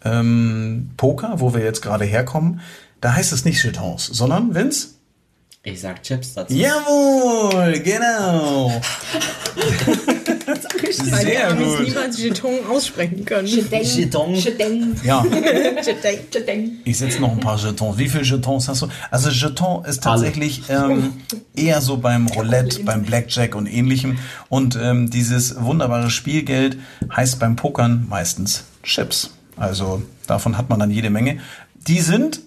[0.04, 2.62] ähm, Poker, wo wir jetzt gerade herkommen,
[3.00, 4.90] da heißt es nicht Jetons, sondern, Vince?
[5.64, 6.54] Ich sag Chips dazu.
[6.54, 8.72] Jawohl, genau.
[10.99, 11.88] Weil die Sehr Amis gut.
[11.88, 13.47] niemals Jeton aussprechen können.
[13.47, 14.34] Jeton.
[14.36, 15.23] Jedeng, Ja,
[15.86, 16.80] Jeton.
[16.84, 17.97] Ich setze noch ein paar Jetons.
[17.97, 18.88] Wie viele Jetons hast du?
[19.10, 21.13] Also Jeton ist tatsächlich ähm,
[21.56, 24.17] eher so beim Roulette, beim Blackjack und ähnlichem.
[24.49, 26.77] Und ähm, dieses wunderbare Spielgeld
[27.15, 29.32] heißt beim Pokern meistens Chips.
[29.58, 31.39] Also davon hat man dann jede Menge.
[31.88, 32.41] Die sind,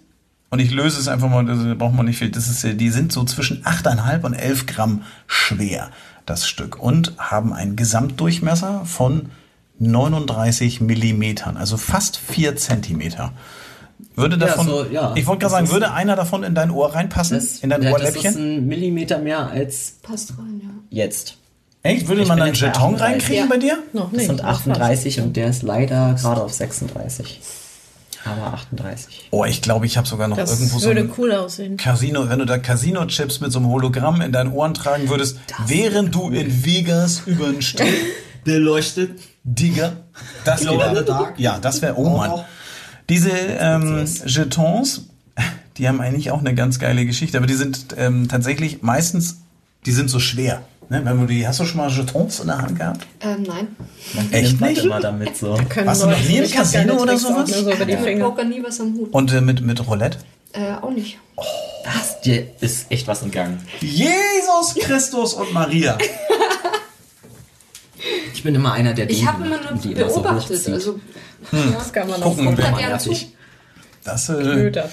[0.50, 3.12] und ich löse es einfach mal, da braucht man nicht viel, das ist, die sind
[3.12, 5.90] so zwischen 8,5 und 11 Gramm schwer,
[6.26, 6.78] das Stück.
[6.80, 9.30] Und haben einen Gesamtdurchmesser von
[9.78, 13.32] 39 Millimetern, also fast 4 Zentimeter.
[14.16, 15.12] Würde Ja, davon, so, ja.
[15.16, 17.36] ich wollte gerade Das sagen, würde einer davon in dein Ohr reinpassen?
[17.36, 18.58] Das, in dein ja, das ist Ohrläppchen?
[18.58, 20.70] ein Millimeter mehr als Passt rein, ja.
[20.90, 21.36] jetzt.
[21.82, 22.08] Echt?
[22.08, 23.00] Würde Ich man bei Jeton 38.
[23.02, 23.46] reinkriegen Ja.
[23.50, 23.78] bei dir?
[23.92, 24.26] Noch Das nicht.
[24.28, 24.68] sind aber fast.
[24.68, 27.40] 38 und der ist leider gerade auf 36.
[28.24, 29.28] Aber 38.
[29.30, 31.76] Oh, ich glaube, ich habe sogar noch Das irgendwo so würde ein cool aussehen.
[31.76, 36.14] Casino, wenn du da Casino-Chips mit so einem Hologramm in deinen Ohren tragen würdest, während
[36.14, 37.90] du in Vegas über den Strand,
[38.46, 39.20] Der leuchtet.
[39.42, 39.92] Digga,
[40.44, 42.44] das wäre, ja, das wäre, oh Mann.
[43.08, 45.08] Diese ähm, Jetons,
[45.76, 49.42] die haben eigentlich auch eine ganz geile Geschichte, aber die sind ähm, tatsächlich meistens,
[49.84, 50.62] die sind so schwer.
[50.88, 51.00] Ne?
[51.04, 53.06] Wenn du die, hast du schon mal Jetons in der Hand gehabt?
[53.20, 53.76] Ähm, nein.
[54.30, 54.84] Echt man nicht?
[54.84, 55.58] immer damit so.
[55.84, 57.50] Warst du noch nie im Casino oder sowas?
[57.50, 58.26] So über die Finger.
[58.26, 59.12] Poker nie was am Hut.
[59.12, 60.18] Und äh, mit, mit Roulette?
[60.52, 61.18] Äh, auch nicht.
[61.84, 63.60] Das, dir ist echt was entgangen.
[63.80, 65.98] Jesus Christus und Maria.
[68.32, 70.58] Ich bin immer einer der Ich habe immer nur die immer so beobachtet.
[70.58, 70.74] hochzieht.
[70.74, 71.00] also,
[71.50, 72.56] Das kann man auch Gucken
[74.04, 74.92] Das, äh, Ködert.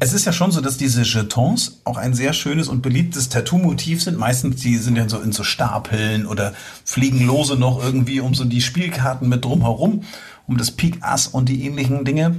[0.00, 4.02] es ist ja schon so, dass diese Jetons auch ein sehr schönes und beliebtes Tattoo-Motiv
[4.02, 4.18] sind.
[4.18, 6.52] Meistens die sind ja so in so Stapeln oder
[6.84, 10.02] fliegen lose noch irgendwie um so die Spielkarten mit drumherum,
[10.48, 12.34] um das Pik Ass und die ähnlichen Dinge.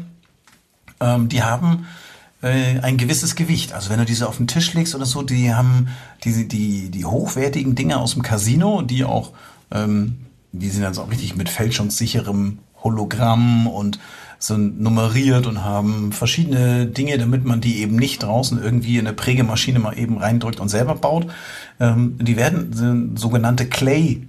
[1.00, 1.88] Ähm, die haben
[2.42, 3.72] äh, ein gewisses Gewicht.
[3.72, 5.88] Also wenn du diese auf den Tisch legst oder so, die haben
[6.26, 9.32] die, die, die hochwertigen Dinge aus dem Casino, die auch,
[9.72, 14.00] ähm, die sind dann so richtig mit fälschungssicherem Hologramm und
[14.40, 19.16] sind nummeriert und haben verschiedene Dinge, damit man die eben nicht draußen irgendwie in eine
[19.16, 21.28] Prägemaschine mal eben reindrückt und selber baut.
[21.80, 24.28] Ähm, die werden sind sogenannte Clay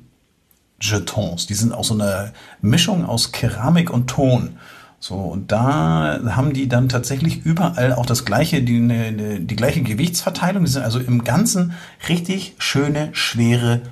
[0.81, 1.47] Jetons.
[1.47, 4.57] Die sind auch so eine Mischung aus Keramik und Ton.
[4.99, 9.83] So, und da haben die dann tatsächlich überall auch das gleiche, die, ne, die gleiche
[9.83, 10.65] Gewichtsverteilung.
[10.65, 11.75] Die sind also im Ganzen
[12.09, 13.83] richtig schöne, schwere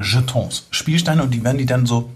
[0.00, 0.66] Jetons.
[0.70, 2.10] Spielsteine und die werden die dann so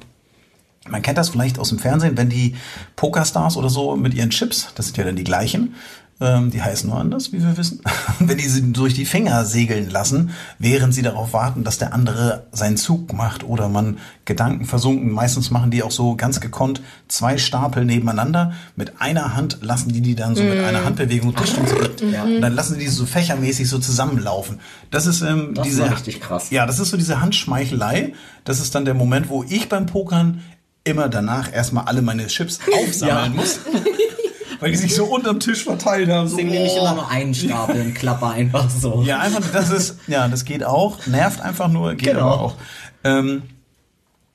[0.89, 2.57] man kennt das vielleicht aus dem Fernsehen, wenn die
[2.97, 5.75] Pokerstars oder so mit ihren Chips, das sind ja dann die gleichen,
[6.21, 7.81] ähm, die heißen nur anders, wie wir wissen,
[8.21, 12.47] wenn die sie durch die Finger segeln lassen, während sie darauf warten, dass der andere
[12.53, 15.11] seinen Zug macht oder man Gedanken versunken.
[15.11, 18.53] Meistens machen die auch so ganz gekonnt zwei Stapel nebeneinander.
[18.77, 22.79] Mit einer Hand lassen die die dann so mit einer Handbewegung durch und dann lassen
[22.79, 24.61] die die so fächermäßig so zusammenlaufen.
[24.93, 26.51] Das ist ähm, Das diese richtig krass.
[26.51, 28.13] ja, das ist so diese Handschmeichelei.
[28.45, 30.43] Das ist dann der Moment, wo ich beim Pokern
[30.85, 33.41] immer danach erstmal alle meine Chips aufsammeln Ja.
[33.41, 33.61] muss.
[34.61, 36.29] Weil die sich so unterm Tisch verteilt haben.
[36.29, 36.83] So, Deswegen nehme ich oh.
[36.83, 39.03] immer nur einen Stapel und klapper einfach so.
[39.05, 41.05] Ja, einfach, das ist, ja, das geht auch.
[41.07, 42.21] Nervt einfach nur, geht Genau.
[42.21, 42.55] aber auch.
[43.03, 43.43] Ähm,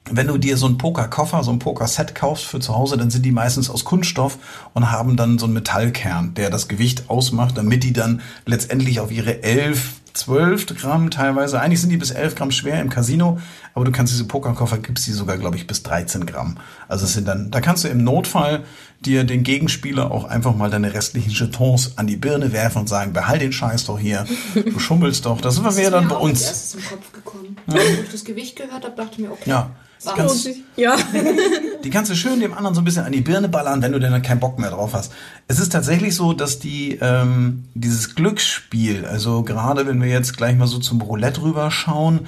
[0.10, 3.24] wenn du dir so einen Pokerkoffer, so ein Pokerset kaufst für zu Hause, dann sind
[3.26, 4.38] die meistens aus Kunststoff
[4.74, 9.12] und haben dann so einen Metallkern, der das Gewicht ausmacht, damit die dann letztendlich auf
[9.12, 13.40] ihre 11, 12 Gramm teilweise, eigentlich sind die bis 11 Gramm schwer im Casino,
[13.78, 16.58] aber du kannst diese Pokerkoffer, gibt's die sogar, glaube ich, bis 13 Gramm.
[16.88, 18.64] Also es sind dann, da kannst du im Notfall
[19.06, 23.14] dir den Gegenspieler auch einfach mal deine restlichen Jetons an die Birne werfen und sagen,
[23.14, 25.42] behalt den Scheiß doch hier, du schummelst doch.
[25.42, 26.42] Das wäre ist dann bei uns.
[26.42, 27.56] erstes im Kopf gekommen.
[27.68, 29.48] Als ich das Gewicht gehört habe, dachte ich mir, okay.
[29.48, 29.70] Ja.
[30.16, 30.58] Ganz- uns.
[30.76, 30.96] Ja.
[31.84, 34.00] Die kannst du schön dem anderen so ein bisschen an die Birne ballern, wenn du
[34.00, 35.12] dann keinen Bock mehr drauf hast.
[35.48, 40.56] Es ist tatsächlich so, dass die ähm, dieses Glücksspiel, also gerade wenn wir jetzt gleich
[40.56, 42.28] mal so zum Roulette rüber schauen,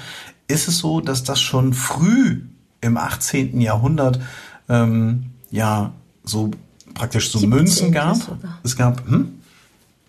[0.49, 2.41] ist es so, dass das schon früh
[2.81, 3.62] im 18.
[3.62, 4.19] Jahrhundert
[4.67, 6.51] ähm, ja so
[6.93, 7.49] praktisch so 17.
[7.49, 8.17] Münzen gab.
[8.17, 8.59] sogar.
[8.63, 9.39] Es gab hm?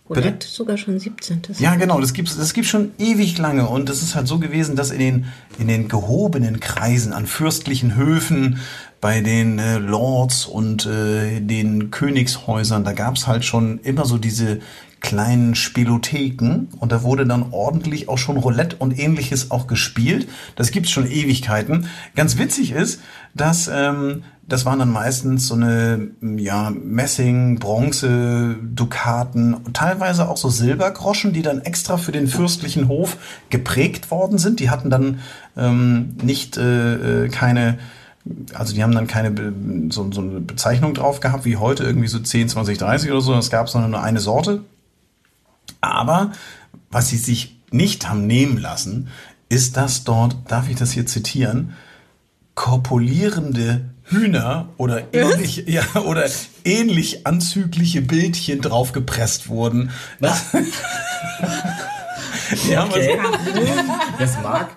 [0.09, 1.43] Roulette sogar schon 17.
[1.61, 4.75] Ja, genau, das gibt's, das gibt's schon ewig lange und es ist halt so gewesen,
[4.75, 5.27] dass in den,
[5.59, 8.59] in den gehobenen Kreisen an fürstlichen Höfen,
[9.01, 14.61] bei den äh, Lords und äh, den Königshäusern, da gab's halt schon immer so diese
[15.01, 20.29] kleinen Spielotheken und da wurde dann ordentlich auch schon Roulette und ähnliches auch gespielt.
[20.57, 21.87] Das gibt's schon Ewigkeiten.
[22.15, 23.01] Ganz witzig ist,
[23.35, 30.49] dass ähm, das waren dann meistens so eine ja Messing, Bronze, Dukaten teilweise auch so
[30.49, 33.17] Silbergroschen, die dann extra für den fürstlichen Hof
[33.49, 34.61] geprägt worden sind.
[34.61, 35.21] Die hatten dann
[35.57, 37.79] ähm, nicht äh, äh, keine
[38.55, 39.33] also die haben dann keine
[39.89, 43.35] so, so eine Bezeichnung drauf gehabt, wie heute irgendwie so 10, 20, 30 oder so.
[43.35, 44.61] Es gab sondern nur eine Sorte.
[45.81, 46.33] Aber
[46.91, 49.09] was sie sich nicht haben nehmen lassen,
[49.49, 51.75] ist, dass dort, darf ich das hier zitieren,
[52.55, 56.29] korpulierende Hühner oder ähnlich, ja, oder
[56.65, 59.91] ähnlich anzügliche Bildchen draufgepresst wurden.
[60.19, 60.47] Was?
[62.71, 63.19] Ja, Okay.
[64.19, 64.71] Das mag.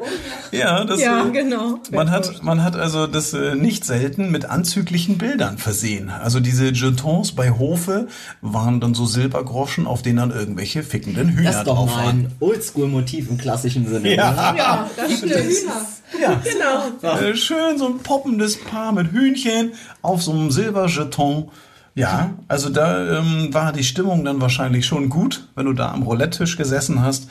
[0.51, 1.79] ja, das, Ja, äh, genau.
[1.91, 6.09] Man hat, man hat also das äh, nicht selten mit anzüglichen Bildern versehen.
[6.09, 8.07] Also diese Jetons bei Hofe
[8.41, 12.07] waren dann so Silbergroschen, auf denen dann irgendwelche fickenden Hühner Das ist doch drauf waren.
[12.07, 14.15] ein Oldschool-Motiv im klassischen Sinne.
[14.15, 14.53] Ja.
[14.57, 15.33] Ja, das stimmt.
[15.33, 15.85] Hühner.
[16.21, 17.15] Ja, Genau.
[17.17, 21.49] äh, schön so ein poppendes Paar mit Hühnchen auf so einem Silberjeton.
[21.95, 26.01] Ja, also da ähm, war die Stimmung dann wahrscheinlich schon gut, wenn du da am
[26.01, 27.27] Roulette-Tisch gesessen hast.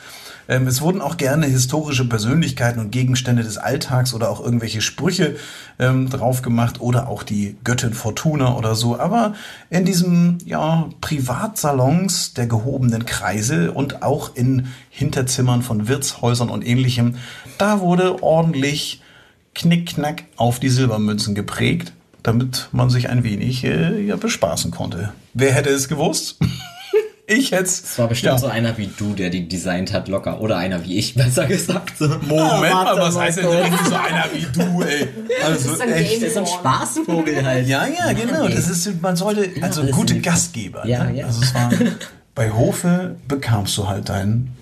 [0.47, 5.35] Ähm, es wurden auch gerne historische Persönlichkeiten und Gegenstände des Alltags oder auch irgendwelche Sprüche
[5.79, 8.97] ähm, drauf gemacht oder auch die Göttin Fortuna oder so.
[8.97, 9.33] Aber
[9.69, 17.15] in diesem ja, Privatsalons der gehobenen Kreise und auch in Hinterzimmern von Wirtshäusern und ähnlichem,
[17.57, 19.01] da wurde ordentlich
[19.55, 21.93] Knickknack auf die Silbermünzen geprägt,
[22.23, 25.13] damit man sich ein wenig äh, ja, bespaßen konnte.
[25.33, 26.37] Wer hätte es gewusst?
[27.27, 27.81] ich hätte es.
[27.81, 28.37] Das war bestimmt ja.
[28.39, 30.39] so einer wie du, der die designt hat, locker.
[30.39, 31.97] Oder einer wie ich, besser gesagt.
[31.97, 32.07] So.
[32.07, 35.07] Moment Ah, mal, was heißt denn so einer wie du, ey?
[35.45, 36.21] Also ist ein echt.
[36.21, 37.67] Der ist ein Spaßvogel halt.
[37.67, 38.45] Ja, ja, genau.
[38.45, 38.55] ey.
[38.55, 40.87] Das ist, man sollte, also alles gute Gastgeber.
[40.87, 41.19] Ja, ne?
[41.19, 41.25] ja.
[41.25, 41.69] Also es war,
[42.35, 44.55] bei Hofe bekamst du halt deinen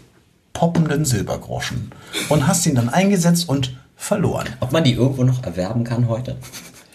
[0.53, 1.91] poppenden Silbergroschen
[2.29, 4.47] und hast ihn dann eingesetzt und verloren.
[4.59, 6.37] Ob man die irgendwo noch erwerben kann heute?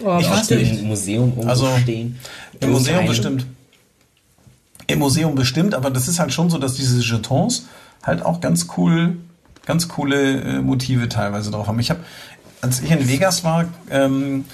[0.05, 0.81] Oh, Ich weiß nicht.
[0.81, 2.19] im Museum Also, stehen?
[2.61, 3.47] Im Museum Irgendeinem- bestimmt.
[4.89, 7.67] Im Museum bestimmt, aber das ist halt schon so, dass diese Jetons
[8.05, 9.17] halt auch ganz cool,
[9.65, 11.81] ganz coole äh, Motive teilweise drauf haben.
[11.81, 12.01] Ich habe,
[12.61, 14.45] als ich in Vegas war, ähm,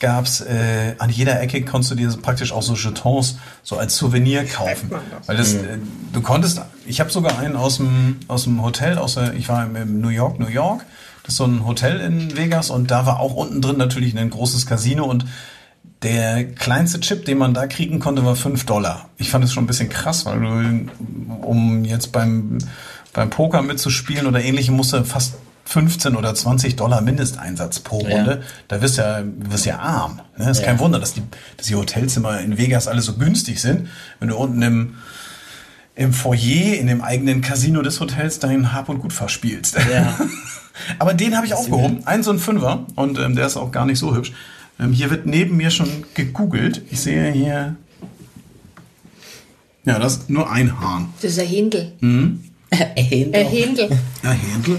[0.00, 4.44] gab's äh, an jeder Ecke konntest du dir praktisch auch so Jetons so als Souvenir
[4.46, 4.90] kaufen,
[5.26, 5.78] weil das äh,
[6.12, 6.60] du konntest.
[6.86, 10.08] Ich habe sogar einen aus dem aus dem Hotel, aus der, ich war im New
[10.08, 10.84] York, New York.
[11.22, 14.30] Das ist so ein Hotel in Vegas und da war auch unten drin natürlich ein
[14.30, 15.24] großes Casino und
[16.02, 19.08] der kleinste Chip, den man da kriegen konnte, war 5 Dollar.
[19.18, 20.90] Ich fand es schon ein bisschen krass, weil du,
[21.46, 22.58] um jetzt beim,
[23.12, 28.16] beim Poker mitzuspielen oder ähnlichem, musst du fast 15 oder 20 Dollar Mindesteinsatz pro Ja.
[28.16, 28.42] Runde.
[28.66, 30.20] Da wirst du ja, wirst ja arm.
[30.36, 30.50] Ne?
[30.50, 30.80] Ist kein Ja.
[30.80, 31.22] Wunder, dass die,
[31.56, 33.88] dass die Hotelzimmer in Vegas alle so günstig sind.
[34.18, 34.94] Wenn du unten im,
[36.02, 39.76] im Foyer, in dem eigenen Casino des Hotels dein Hab und Gut verspielst.
[39.92, 40.18] Ja.
[40.98, 42.06] Aber den habe ich aufgehoben.
[42.06, 42.86] Ein so ein Fünfer.
[42.94, 44.32] Und ähm, der ist auch gar nicht so hübsch.
[44.80, 46.82] Ähm, hier wird neben mir schon gegoogelt.
[46.90, 47.76] Ich sehe hier.
[49.84, 51.12] Ja, das ist nur ein Hahn.
[51.20, 51.92] Das ist ein Händel.
[52.70, 53.90] Ey, Ein Händel.
[54.22, 54.78] Ja, Händel.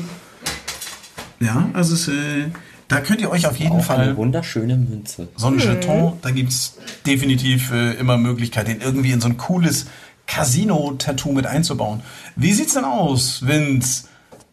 [1.39, 2.45] Ja, also es, äh,
[2.87, 3.99] da könnt ihr euch auf jeden auch Fall.
[3.99, 5.27] eine wunderschöne Münze.
[5.35, 9.87] So ein Jeton, da gibt's definitiv äh, immer Möglichkeit, den irgendwie in so ein cooles
[10.27, 12.01] Casino-Tattoo mit einzubauen.
[12.35, 14.05] Wie sieht's denn aus, Vince,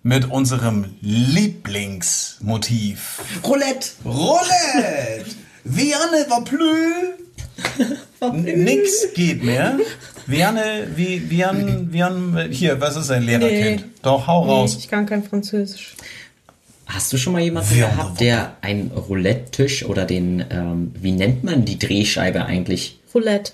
[0.03, 3.23] mit unserem Lieblingsmotiv?
[3.45, 3.89] Roulette!
[4.05, 5.25] Roulette!
[5.65, 7.15] Vianne war plü!
[8.33, 9.79] Nix geht mehr.
[10.27, 13.81] Vianne, wie, Vian, Vian, hier, was ist ein Lehrerkind?
[13.81, 13.85] Nee.
[14.03, 14.77] Doch, hau raus.
[14.79, 15.95] Ich kann kein Französisch.
[16.87, 21.45] Hast du schon mal jemanden Wer gehabt, der einen Roulette-Tisch oder den, ähm, wie nennt
[21.45, 22.99] man die Drehscheibe eigentlich?
[23.15, 23.53] Roulette.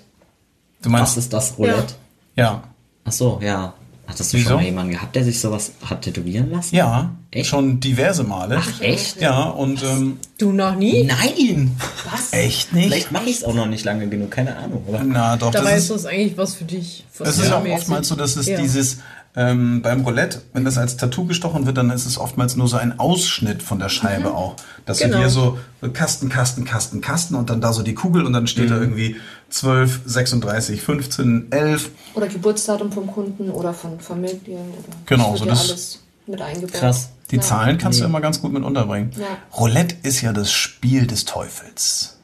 [0.81, 1.93] Du Was meinst, ist das Roulette?
[1.93, 1.97] ja.
[2.37, 3.73] Ach so, ja.
[4.05, 4.49] Hattest du Wieso?
[4.51, 6.73] schon mal jemanden gehabt, der sich sowas hat tätowieren lassen?
[6.75, 7.49] Ja, Echt?
[7.49, 8.57] schon diverse Male.
[8.57, 9.19] Ach, echt?
[9.19, 11.03] Ja, und ähm, Du noch nie?
[11.03, 11.75] Nein!
[12.09, 12.31] Was?
[12.31, 12.85] echt nicht?
[12.87, 14.81] Vielleicht mache ich es auch noch nicht lange genug, keine Ahnung.
[14.87, 17.03] Aber Na doch, Dabei das ist ist, das eigentlich was für dich.
[17.19, 17.79] Das ist auch lehrmäßig.
[17.79, 18.61] oftmals so, dass es Ja.
[18.61, 18.99] dieses
[19.39, 22.75] ähm, beim Roulette, wenn das als Tattoo gestochen wird, dann ist es oftmals nur so
[22.77, 24.55] ein Ausschnitt von der Scheibe auch.
[24.85, 25.13] Dass Genau.
[25.13, 25.59] du hier so
[25.93, 29.15] Kasten, Kasten, Kasten, Kasten und dann da so die Kugel und dann steht da irgendwie
[29.49, 31.91] 12, 36, 15, 11.
[32.15, 34.57] Oder Geburtsdatum vom Kunden oder von Familie.
[34.57, 36.73] Oder Genau, das so ja das- alles mit eingebaut.
[36.79, 37.09] Krass.
[37.29, 37.41] Die Ja.
[37.41, 39.11] Zahlen kannst du immer ganz gut mit unterbringen.
[39.19, 39.25] Ja.
[39.57, 42.17] Roulette ist ja das Spiel des Teufels.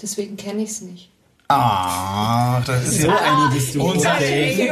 [0.00, 1.10] Deswegen kenne ich es nicht.
[1.48, 3.82] Ah, das ist ja eine bist du.
[3.82, 4.70] Unser- Okay.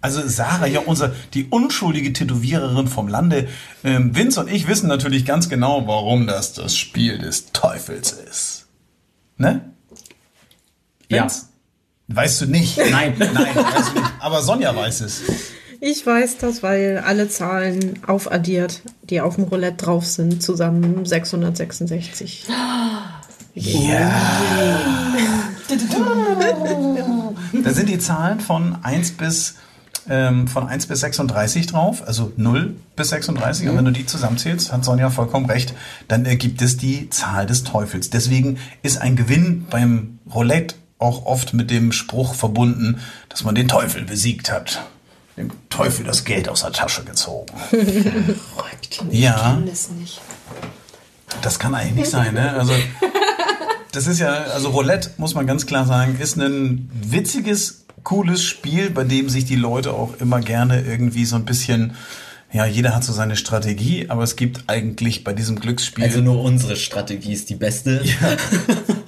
[0.00, 3.48] Also Sarah, ja, unser, die unschuldige Tätowiererin vom Lande.
[3.84, 8.66] Ähm, Vince und ich wissen natürlich ganz genau, warum das das Spiel des Teufels ist.
[9.36, 9.72] Ne?
[11.08, 11.22] Ja.
[11.22, 11.46] Vince?
[12.08, 12.78] Weißt du nicht?
[12.90, 13.14] Nein.
[13.18, 14.12] Nein, weißt du nicht.
[14.20, 15.22] Aber Sonja weiß es.
[15.80, 22.46] Ich weiß das, weil alle Zahlen aufaddiert, die auf dem Roulette drauf sind, zusammen 666.
[27.62, 29.54] Da sind die Zahlen von 1 bis,
[30.08, 33.68] ähm, von 1 bis 36 drauf, also 0 bis 36.
[33.68, 35.74] Und wenn du die zusammenzählst, hat Sonja vollkommen recht,
[36.08, 38.10] dann ergibt es die Zahl des Teufels.
[38.10, 43.68] Deswegen ist ein Gewinn beim Roulette auch oft mit dem Spruch verbunden, dass man den
[43.68, 44.82] Teufel besiegt hat.
[45.36, 47.54] Dem Teufel das Geld aus der Tasche gezogen.
[49.10, 49.34] Ja.
[49.34, 49.90] Ich kenne das.
[51.42, 52.52] Das kann eigentlich nicht sein, ne?
[52.54, 52.72] Also,
[53.92, 58.88] das ist ja, also Roulette, muss man ganz klar sagen, ist ein witziges, cooles Spiel,
[58.88, 61.92] bei dem sich die Leute auch immer gerne irgendwie so ein bisschen,
[62.50, 66.42] ja, jeder hat so seine Strategie, aber es gibt eigentlich bei diesem Glücksspiel, Also nur
[66.42, 68.02] unsere Strategie ist die beste.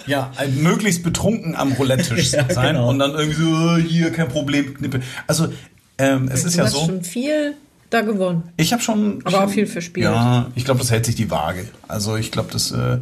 [0.06, 2.90] ja, ein möglichst betrunken am Roulette-Tisch Ja, sein genau.
[2.90, 5.00] und dann irgendwie so, äh, hier, kein Problem, Knippe.
[5.26, 5.48] Also,
[5.96, 6.84] ähm, es ist Du ja hast so.
[6.84, 7.54] schon viel
[7.88, 8.42] da gewonnen.
[8.58, 9.20] Ich habe schon.
[9.24, 10.04] Aber schon, auch viel verspielt.
[10.04, 11.66] Ja, ich glaube, das hält sich die Waage.
[11.88, 12.70] Also ich glaube, das.
[12.70, 12.98] Äh,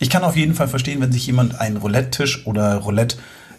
[0.00, 3.16] ich kann auf jeden Fall verstehen, wenn sich jemand einen Roulette-Tisch oder Roulette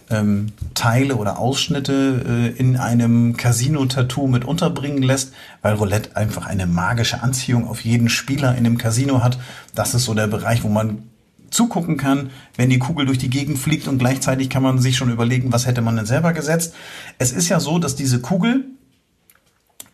[0.09, 6.65] ähm, Teile oder Ausschnitte äh, in einem Casino-Tattoo mit unterbringen lässt, weil Roulette einfach eine
[6.65, 9.37] magische Anziehung auf jeden Spieler in dem Casino hat.
[9.75, 11.03] Das ist so der Bereich, wo man
[11.51, 15.11] zugucken kann, wenn die Kugel durch die Gegend fliegt und gleichzeitig kann man sich schon
[15.11, 16.73] überlegen, was hätte man denn selber gesetzt.
[17.17, 18.65] Es ist ja so, dass diese Kugel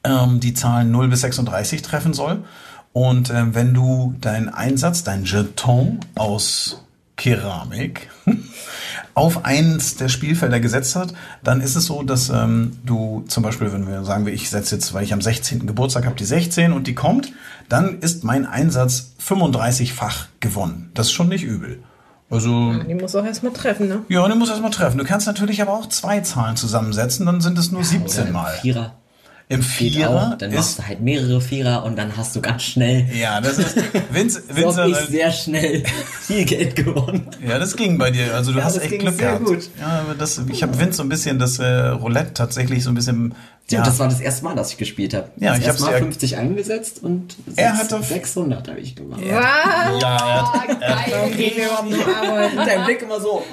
[0.04, 2.43] ähm, die Zahlen 0 bis 36 treffen soll.
[2.93, 6.82] Und ähm, wenn du deinen Einsatz, dein Jeton aus
[7.17, 8.10] Keramik
[9.15, 13.71] auf eins der Spielfelder gesetzt hat, dann ist es so, dass ähm, du zum Beispiel,
[13.71, 15.65] wenn wir sagen wir, ich setze jetzt, weil ich am 16.
[15.65, 17.32] Geburtstag habe, die 16 und die kommt,
[17.69, 20.91] dann ist mein Einsatz 35-fach gewonnen.
[20.93, 21.80] Das ist schon nicht übel.
[22.30, 24.01] Also Die muss auch erstmal treffen, ne?
[24.10, 24.97] ja, den musst du erstmal treffen.
[24.97, 28.51] Du kannst natürlich aber auch zwei Zahlen zusammensetzen, dann sind es nur 17 Oder Mal.
[28.62, 28.95] Vierer.
[29.47, 32.63] Im Vierer auch, dann ist machst du halt mehrere Vierer und dann hast du ganz
[32.63, 33.75] schnell, ja, das ist
[34.12, 35.84] Vince, so Vince hab ich hat- sehr schnell
[36.21, 37.27] viel Geld gewonnen.
[37.47, 38.34] Ja, das ging bei dir.
[38.34, 39.45] Also du Ja, hast echt ging Glück sehr gehabt.
[39.45, 39.69] gut.
[39.79, 42.95] Ja, aber das, ich habe Vince so ein bisschen das äh, Roulette tatsächlich so ein
[42.95, 43.36] bisschen.
[43.69, 43.79] Ja.
[43.79, 45.29] Ja, Das war das erste Mal, dass ich gespielt habe.
[45.38, 48.79] Ja, das ich hab's Mal dir- 50 eingesetzt und Er sechs- hat doch- 600 habe
[48.79, 49.21] ich gemacht.
[49.21, 49.29] Was?
[49.29, 49.99] ja, Oh,
[50.79, 52.49] geil.
[52.58, 53.43] Und dein Blick immer so.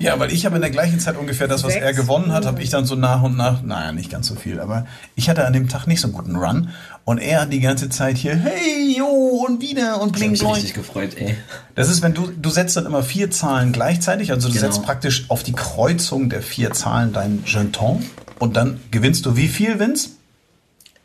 [0.00, 1.98] Ja, weil ich habe in der gleichen Zeit ungefähr das, was er Sechs.
[2.00, 4.86] gewonnen hat, habe ich dann so nach und nach, naja, nicht ganz so viel, aber
[5.14, 6.70] ich hatte an dem Tag nicht so einen guten Run
[7.04, 9.06] und er hat die ganze Zeit hier, hey, jo,
[9.46, 10.52] und wieder und Ich habe bling, mich bling.
[10.52, 11.36] richtig gefreut, ey.
[11.74, 14.66] Das ist, wenn du, du setzt dann immer vier Zahlen gleichzeitig, also du Genau.
[14.66, 18.04] setzt praktisch auf die Kreuzung der vier Zahlen dein Jeton
[18.38, 20.10] und dann gewinnst du wie viel, Vince?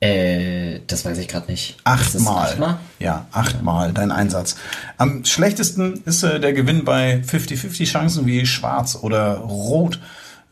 [0.01, 1.77] Äh, das weiß ich gerade nicht.
[1.83, 2.49] Achtmal.
[2.49, 2.79] achtmal?
[2.97, 4.55] Ja, achtmal dein Einsatz.
[4.97, 9.99] Am schlechtesten ist äh, der Gewinn bei 50-50 Chancen wie Schwarz oder Rot.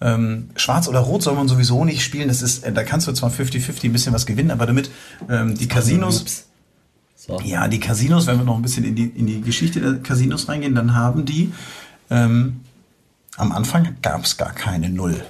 [0.02, 2.28] Ähm, Schwarz oder Rot soll man sowieso nicht spielen.
[2.28, 4.92] Das ist, äh, da kannst du zwar 50-50 ein bisschen was gewinnen, aber damit
[5.28, 6.46] ähm, die Casinos.
[7.16, 7.42] So.
[7.42, 10.48] Ja, die Casinos, wenn wir noch ein bisschen in die, in die Geschichte der Casinos
[10.48, 11.52] reingehen, dann haben die
[12.12, 12.62] ähm,
[13.36, 15.26] am Anfang gab es gar keine Null.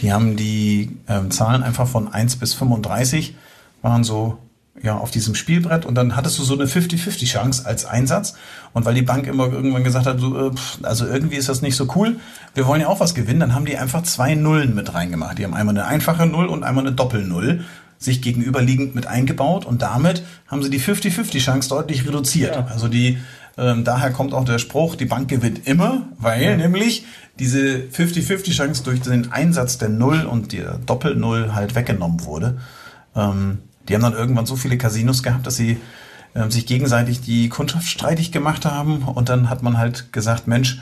[0.00, 3.34] Die haben die ähm, Zahlen einfach von 1 bis 35
[3.82, 4.38] waren so
[4.82, 8.34] ja, auf diesem Spielbrett und dann hattest du so eine 50-50 Chance als Einsatz.
[8.72, 11.76] Und weil die Bank immer irgendwann gesagt hat, so, äh, also irgendwie ist das nicht
[11.76, 12.16] so cool,
[12.54, 15.38] wir wollen ja auch was gewinnen, dann haben die einfach zwei Nullen mit reingemacht.
[15.38, 17.64] Die haben einmal eine einfache Null und einmal eine Doppelnull
[17.98, 22.56] sich gegenüberliegend mit eingebaut und damit haben sie die 50-50 Chance deutlich reduziert.
[22.70, 23.18] Also die,
[23.58, 27.04] ähm, daher kommt auch der Spruch, die Bank gewinnt immer, weil nämlich
[27.40, 32.58] diese 50-50 Chance durch den Einsatz der Null und der Doppelnull halt weggenommen wurde.
[33.16, 35.78] Ähm, die haben dann irgendwann so viele Casinos gehabt, dass sie
[36.36, 40.80] ähm, sich gegenseitig die Kundschaft streitig gemacht haben und dann hat man halt gesagt, Mensch,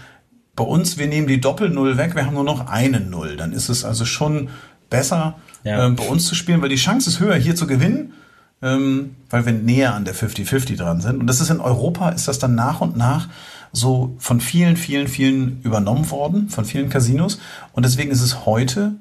[0.56, 3.36] bei uns, wir nehmen die Doppelnull weg, wir haben nur noch eine Null.
[3.36, 4.48] Dann ist es also schon
[4.90, 5.86] besser, Ja.
[5.86, 8.12] ähm, bei uns zu spielen, weil die Chance ist höher, hier zu gewinnen,
[8.60, 11.20] ähm, weil wir näher an der 50-50 dran sind.
[11.20, 13.28] Und das ist in Europa, ist das dann nach und nach
[13.72, 17.38] so von vielen, vielen, vielen übernommen worden, von vielen Casinos.
[17.72, 18.92] Und deswegen ist es heute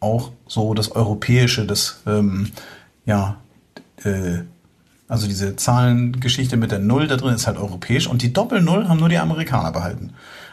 [0.00, 2.50] auch so das Europäische, das, ähm,
[3.06, 3.36] ja,
[4.04, 4.38] äh,
[5.08, 9.00] also diese Zahlengeschichte mit der Null da drin ist halt europäisch und die Doppel-Null haben
[9.00, 10.12] nur die Amerikaner behalten.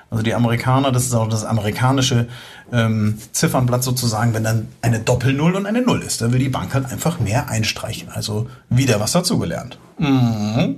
[0.10, 2.28] Also die Amerikaner, das ist auch das amerikanische
[2.72, 6.22] ähm, Ziffernblatt sozusagen, wenn dann eine Doppel-Null und eine Null ist.
[6.22, 8.10] Da will die Bank halt einfach mehr einstreichen.
[8.10, 9.78] Also wieder was dazugelernt.
[9.98, 10.78] Mhm.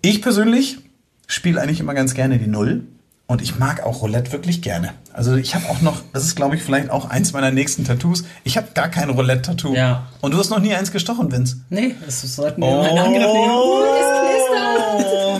[0.00, 0.78] Ich persönlich
[1.26, 2.86] spiele eigentlich immer ganz gerne die Null.
[3.28, 4.94] Und ich mag auch Roulette wirklich gerne.
[5.12, 8.22] Also ich habe auch noch, das ist glaube ich vielleicht auch eins meiner nächsten Tattoos.
[8.44, 9.74] Ich habe gar kein Roulette-Tattoo.
[9.74, 10.06] Ja.
[10.20, 11.56] Und du hast noch nie eins gestochen, Vince.
[11.68, 13.32] Nee, das sollten wir mal in Angriff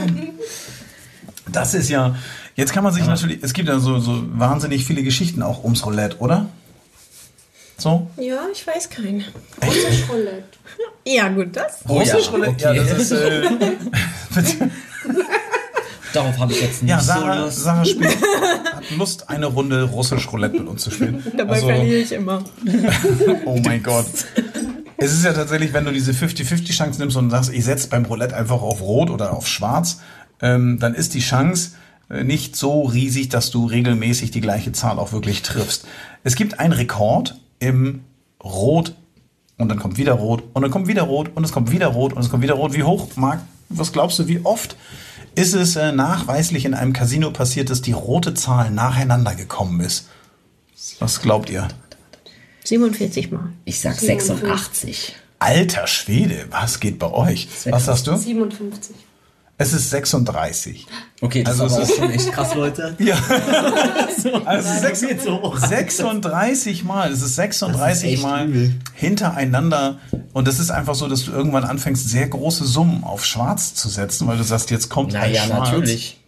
[0.09, 0.31] nehmen.
[1.53, 2.17] Das ist ja.
[2.57, 3.39] Jetzt kann man sich natürlich.
[3.43, 6.49] Es gibt ja so, so wahnsinnig viele Geschichten auch ums Roulette, oder?
[7.79, 8.11] So?
[8.17, 9.25] Ja, ich weiß keinen.
[9.65, 10.45] Russisch Roulette.
[11.07, 11.81] Ja, gut, das.
[11.87, 12.65] Oh ja, Russisch Roulette?
[12.65, 12.85] Ja, okay.
[12.89, 13.13] das ist.
[13.13, 13.43] Äh.
[16.17, 17.63] Darauf habe ich jetzt nicht ja, so Sarah, Lust.
[17.63, 18.17] Sarah spielt,
[18.73, 21.23] hat Lust, eine Runde Russisch Roulette mit uns zu spielen.
[21.37, 22.43] Dabei Also, verliere ich immer.
[23.45, 24.07] Oh mein Gott.
[24.97, 28.07] Es ist ja tatsächlich, wenn du diese 50-50 Chance nimmst und sagst, ich setze beim
[28.07, 30.01] Roulette einfach auf Rot oder auf Schwarz,
[30.41, 31.73] ähm, dann ist die Chance
[32.09, 35.87] äh, nicht so riesig, dass du regelmäßig die gleiche Zahl auch wirklich triffst.
[36.25, 38.05] Es gibt einen Rekord im
[38.43, 38.95] Rot
[39.59, 42.15] und dann kommt wieder Rot und dann kommt wieder Rot und es kommt wieder Rot
[42.15, 42.73] und es kommt wieder Rot.
[42.73, 44.77] Wie hoch, Marc, was glaubst du, wie oft
[45.37, 50.09] ist es äh, nachweislich in einem Casino passiert, dass die rote Zahl nacheinander gekommen ist?
[50.99, 51.69] Was glaubt ihr?
[52.65, 53.53] 47 Mal.
[53.65, 55.15] Ich sag 86.
[55.39, 57.49] Alter Schwede, was geht bei euch?
[57.67, 58.17] Was sagst du?
[58.17, 58.97] 57.
[59.59, 60.87] Es ist 36.
[61.23, 62.95] Okay, das Also ist ist- schon echt krass, Leute.
[62.99, 63.17] Ja.
[64.45, 65.55] Also geht so.
[65.57, 67.11] 36 Mal.
[67.13, 68.75] Es ist 36 echt Mal übel.
[68.95, 69.99] hintereinander.
[70.35, 73.89] Und das ist einfach so, dass du irgendwann anfängst, sehr große Summen auf Schwarz zu
[73.89, 75.71] setzen, weil du sagst, jetzt kommt ein Naja, Schwarz.
[75.71, 76.21] natürlich.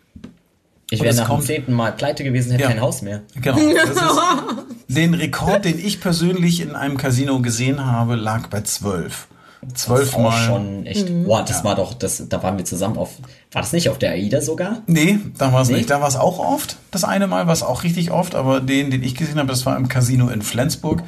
[0.90, 2.68] Ich wäre nach dem zehnten Mal pleite gewesen, hätte Ja.
[2.70, 3.20] kein Haus mehr.
[3.34, 3.58] Genau.
[4.88, 9.26] Ist, den Rekord, den ich persönlich in einem Casino gesehen habe, lag bei 12.
[9.62, 10.46] Das Zwölf ist auch Mal.
[10.46, 11.24] schon echt.
[11.24, 13.10] Boah, das war doch, das, da waren wir zusammen auf.
[13.52, 14.82] War das nicht auf der AIDA sogar?
[14.86, 15.78] Nee, da war es Nee?
[15.78, 15.90] nicht.
[15.90, 16.76] Da war es auch oft.
[16.90, 19.66] Das eine Mal war es auch richtig oft, aber den, den ich gesehen habe, das
[19.66, 21.02] war im Casino in Flensburg.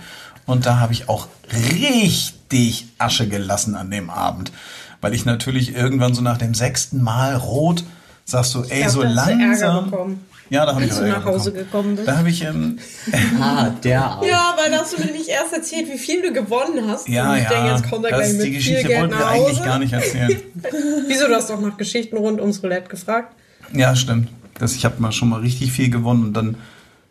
[0.47, 4.53] Und da habe ich auch richtig Asche gelassen an dem Abend.
[5.01, 7.85] Weil ich natürlich irgendwann so nach dem sechsten Mal rot
[8.25, 10.19] sagst du, ey, glaub, so langsam.
[10.51, 11.65] Ja, da habe ich als auch du nach Hause bekommen.
[11.67, 12.09] gekommen bist.
[12.09, 12.79] Da habe ich, ähm,
[13.41, 14.29] Ah, der Abend.
[14.29, 17.09] Ja, weil da hast du mir nicht erst erzählt, wie viel du gewonnen hast.
[17.09, 18.89] ja, Und ich ja, denke, jetzt kommt er das gleich ist mit die viel Geschichte
[18.89, 20.41] Geld wollten wir nach eigentlich gar nicht erzählen.
[21.09, 23.35] Wieso, du hast doch nach Geschichten rund ums Roulette gefragt?
[23.73, 24.29] Ja, stimmt.
[24.59, 26.57] Das, ich habe mal schon mal richtig viel gewonnen und dann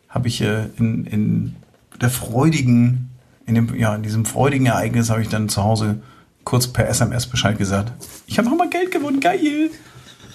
[0.08, 1.56] habe ich äh, in, in
[2.00, 3.10] der freudigen
[3.46, 6.00] in dem, ja, in diesem freudigen Ereignis habe ich dann zu Hause
[6.44, 7.92] kurz per SMS Bescheid gesagt.
[8.26, 9.70] Ich habe nochmal Geld gewonnen, geil.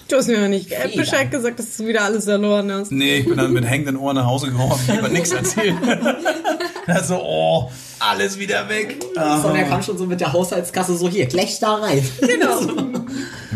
[0.08, 0.96] Du hast mir noch nicht Fehler.
[0.96, 2.92] Bescheid gesagt, dass du wieder alles verloren hast.
[2.92, 5.74] Nee, ich bin dann mit hängenden Ohren nach Hause gekommen, hab lieber nichts erzählt.
[6.86, 9.04] also, oh, alles wieder weg.
[9.42, 12.02] Sonja kam schon so mit der Haushaltskasse so hier, gleich da rein.
[12.20, 12.60] Genau.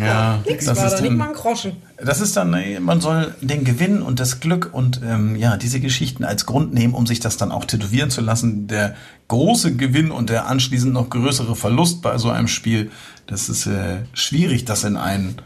[0.01, 1.73] Ja, Nix das war ist da, nicht mal ein Groschen.
[1.99, 5.81] Das ist dann, nee, man soll den Gewinn und das Glück und ähm, ja, diese
[5.81, 8.67] Geschichten als Grund nehmen, um sich das dann auch tätowieren zu lassen.
[8.67, 8.95] Der
[9.29, 12.91] große Gewinn und der anschließend noch größere Verlust bei so einem Spiel,
[13.27, 15.37] das ist äh, schwierig, das in einen,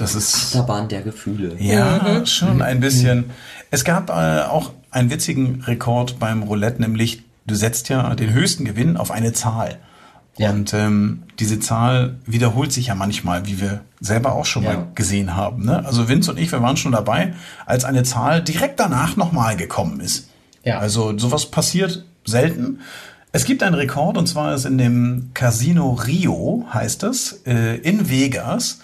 [0.00, 1.56] das ist Achterbahn der Gefühle.
[1.58, 3.30] ja schon ein bisschen.
[3.70, 8.64] Es gab äh, auch einen witzigen Rekord beim Roulette, nämlich du setzt ja den höchsten
[8.64, 9.78] Gewinn auf eine Zahl.
[10.36, 10.50] Ja.
[10.50, 14.72] Und ähm, diese Zahl wiederholt sich ja manchmal, wie wir selber auch schon Ja.
[14.74, 15.64] mal gesehen haben.
[15.66, 15.84] Ne?
[15.84, 17.34] Also Vince und ich, wir waren schon dabei,
[17.66, 20.28] als eine Zahl direkt danach nochmal gekommen ist.
[20.64, 20.78] Ja.
[20.78, 22.80] Also sowas passiert selten.
[23.32, 28.08] Es gibt einen Rekord und zwar ist in dem Casino Rio, heißt es, äh, in
[28.10, 28.80] Vegas,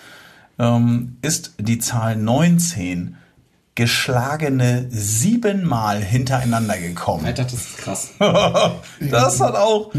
[0.59, 3.16] ähm, ist die Zahl 19
[3.76, 7.26] geschlagene siebenmal hintereinander gekommen.
[7.26, 8.11] Alter, das ist krass.
[9.11, 9.92] Das hat auch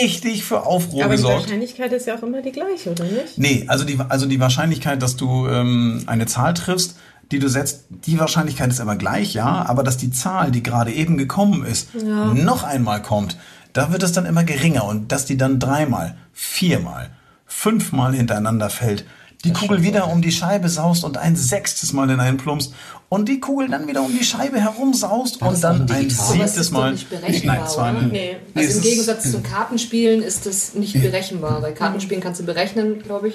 [0.00, 1.42] richtig für Aufruhr Aber die gesorgt.
[1.42, 3.36] Wahrscheinlichkeit ist ja auch immer die gleiche, oder nicht?
[3.36, 6.96] Nee, also die, also die Wahrscheinlichkeit, dass du ähm, eine Zahl triffst,
[7.30, 10.90] die du setzt, die Wahrscheinlichkeit ist immer gleich, ja, aber dass die Zahl, die gerade
[10.90, 13.36] eben gekommen ist, noch einmal kommt,
[13.74, 17.10] da wird es dann immer geringer und dass die dann dreimal, viermal,
[17.44, 19.04] fünfmal hintereinander fällt,
[19.44, 22.72] die Kugel wieder um die Scheibe saust und ein sechstes Mal in einen plumpst
[23.08, 26.70] und die Kugel dann wieder um die Scheibe herumsaust War und das dann ein siebtes
[26.72, 26.92] Mal.
[26.92, 28.36] nicht berechenbar, Nein, es war Nee.
[28.54, 31.60] Nee, Also im Gegensatz zum Kartenspielen ist das nicht berechenbar.
[31.60, 33.34] Bei Kartenspielen kannst du berechnen, glaube ich.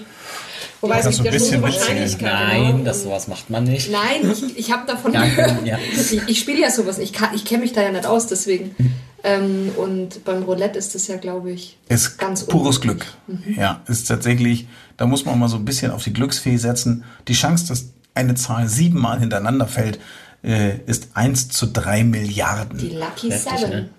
[0.82, 2.47] Wobei es gibt ja schon so bisschen Wahrscheinlichkeiten.
[2.64, 2.84] Nein, oder?
[2.84, 3.89] das sowas macht man nicht.
[3.89, 5.66] Nein, ich, ich habe davon Ja, gehört.
[5.66, 5.78] ja.
[5.93, 6.99] Ich, ich spiele ja sowas.
[6.99, 8.76] Ich, kann- ich kenne mich da ja nicht aus, deswegen.
[9.24, 13.07] Ähm, und beim Roulette ist das ja, glaube ich, Ist ganz pures unmöglich.
[13.26, 13.57] Glück.
[13.57, 14.67] Ja, ist tatsächlich,
[14.97, 17.05] da muss man mal so ein bisschen auf die Glücksfee setzen.
[17.30, 19.99] Die Chance, dass eine Zahl siebenmal hintereinander fällt,
[20.43, 22.78] äh, ist 1 zu 3 Milliarden.
[22.78, 23.69] Die Lucky Heftig, Seven.
[23.69, 23.89] ne?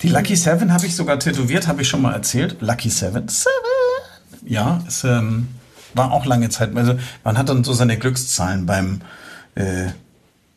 [0.00, 2.56] Die Lucky Seven habe ich sogar tätowiert, habe ich schon mal erzählt.
[2.60, 3.28] Lucky Seven.
[3.28, 3.50] Seven.
[4.46, 5.48] Ja, es ähm,
[5.92, 6.74] war auch lange Zeit.
[6.74, 9.02] Also man hat dann so seine Glückszahlen beim,
[9.56, 9.88] äh,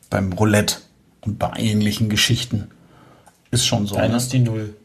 [0.09, 0.77] beim Roulette
[1.21, 2.69] und bei ähnlichen Geschichten.
[3.53, 3.95] Ist schon so.
[3.95, 4.17] Deiner Ne?
[4.17, 4.75] ist die Null.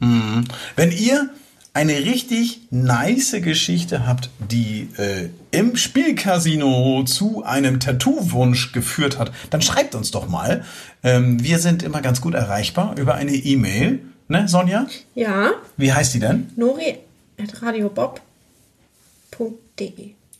[0.77, 1.31] Wenn ihr
[1.75, 9.62] eine richtig nice Geschichte habt, die äh, im Spielcasino zu einem Tattoo-Wunsch geführt hat, dann
[9.62, 10.64] schreibt uns doch mal.
[11.05, 14.01] Ähm, wir sind immer ganz gut erreichbar über eine E-Mail.
[14.29, 14.87] Ne, Sonja?
[15.14, 16.51] Ja, Wie heißt die denn?
[16.57, 16.99] nori
[17.41, 18.21] at radiobob.de.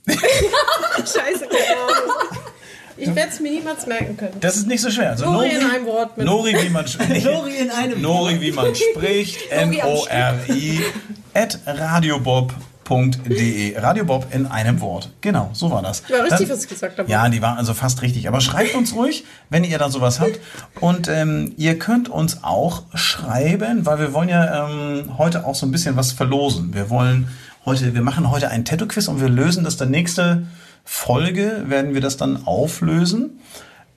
[0.09, 2.13] Scheiße, keine Ahnung.
[2.99, 4.35] Ich werde es mir niemals merken können.
[4.41, 5.11] Das ist nicht so schwer.
[5.11, 7.25] Also Nori in einem Wort mit- Nori, wie man spricht.
[7.25, 9.39] Nori in einem Nori, wie man spricht.
[9.51, 10.81] N-O-R-I
[11.35, 13.79] at radiobob.de.
[13.79, 15.11] Radiobob in einem Wort.
[15.21, 16.03] Genau, so war das.
[16.11, 17.11] War richtig, was ich gesagt habe.
[17.11, 18.29] Ja, die war also fast richtig.
[18.29, 20.41] Aber schreibt uns ruhig, wenn ihr da sowas habt.
[20.81, 25.67] Und ähm, ihr könnt uns auch schreiben, weil wir wollen ja ähm, heute auch so
[25.67, 26.75] ein bisschen was verlosen.
[26.75, 27.29] Wir wollen
[27.65, 30.47] heute, wir machen heute ein Tattoo-Quiz und wir lösen das dann nächste
[30.91, 33.41] Folge, werden wir das dann auflösen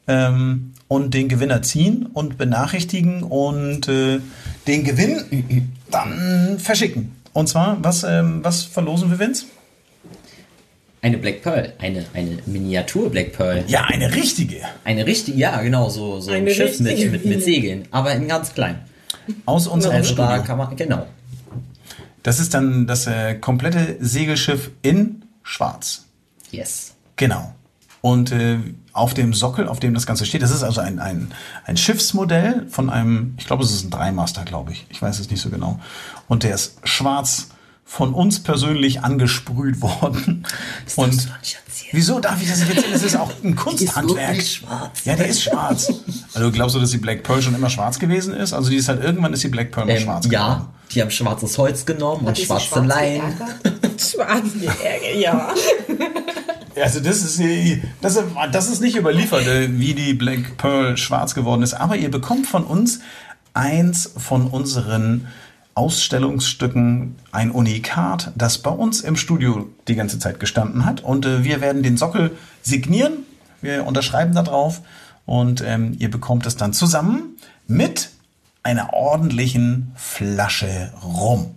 [0.08, 4.20] ähm, und den Gewinner ziehen und benachrichtigen und äh,
[4.68, 7.16] den Gewinn dann verschicken.
[7.32, 9.46] Und zwar, was, ähm, was verlosen wir, Vince?
[11.02, 11.72] Eine Black Pearl.
[11.80, 13.64] Eine, eine Miniatur Black Pearl.
[13.68, 14.58] Ja, eine richtige.
[14.84, 17.88] Eine richtige, ja, genau, so, so ein Schiff mit, mit, mit Segeln.
[17.92, 18.82] Aber in ganz klein.
[19.46, 20.44] Aus unserem Studio.
[20.44, 21.08] kann man, genau.
[22.22, 26.06] Das ist dann das äh, komplette Segelschiff in Schwarz.
[26.52, 26.93] Yes.
[27.16, 27.54] Genau.
[28.02, 28.58] Und äh,
[28.93, 31.32] auf dem Sockel, auf dem das Ganze steht, das ist also ein, ein,
[31.66, 34.88] ein Schiffsmodell von einem, ich glaube, es ist ein Dreimaster, glaube ich.
[34.89, 35.80] Ich weiß es nicht so genau.
[36.28, 37.49] Und der ist schwarz
[37.86, 40.45] von uns persönlich angesprüht worden.
[40.95, 41.89] Und darfst du nicht erzählen.
[41.91, 42.93] wieso darf ich das nicht erzählen?
[42.93, 44.30] Das ist auch ein Kunsthandwerk.
[44.30, 45.06] wirklich schwarz.
[45.06, 45.93] Ja, der ist schwarz.
[46.34, 48.54] Also glaubst du, dass die Black Pearl schon immer schwarz gewesen ist?
[48.54, 50.70] Also die ist halt irgendwann ist die Black Pearl mal Ähm, schwarz ja, geworden.
[50.91, 53.34] die haben schwarzes Holz genommen und Hat sich schwarze schwarz Leinen.
[53.99, 55.54] Schwarzenegger, ja.
[56.82, 60.98] Also das ist, äh, das, ist- das ist nicht überliefert, äh, wie die Black Pearl
[60.98, 61.74] schwarz geworden ist.
[61.74, 63.00] Aber ihr bekommt von uns
[63.54, 65.28] eins von unseren
[65.74, 71.02] Ausstellungsstücken, ein Unikat, das bei uns im Studio die ganze Zeit gestanden hat.
[71.02, 73.26] Und äh, wir werden den Sockel signieren.
[73.62, 74.82] Wir unterschreiben da drauf.
[75.26, 78.10] Und ähm, ihr bekommt es dann zusammen mit
[78.64, 81.52] einer ordentlichen Flasche Rum.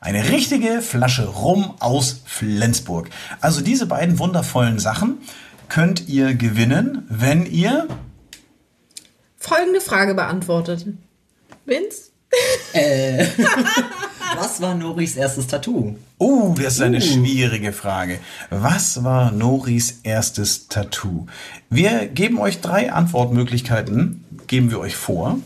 [0.00, 3.10] Eine richtige Flasche Rum aus Flensburg.
[3.40, 5.18] Also diese beiden wundervollen Sachen
[5.68, 7.86] könnt ihr gewinnen, wenn ihr
[9.40, 10.86] Folgende Frage beantwortet.
[11.64, 12.10] Vince?
[14.36, 15.96] Was war Noris erstes Tattoo?
[16.18, 18.20] Oh, das ist eine schwierige Frage.
[18.50, 21.26] Was war Noris erstes Tattoo?
[21.68, 25.38] Wir geben euch drei Antwortmöglichkeiten, geben wir euch vor.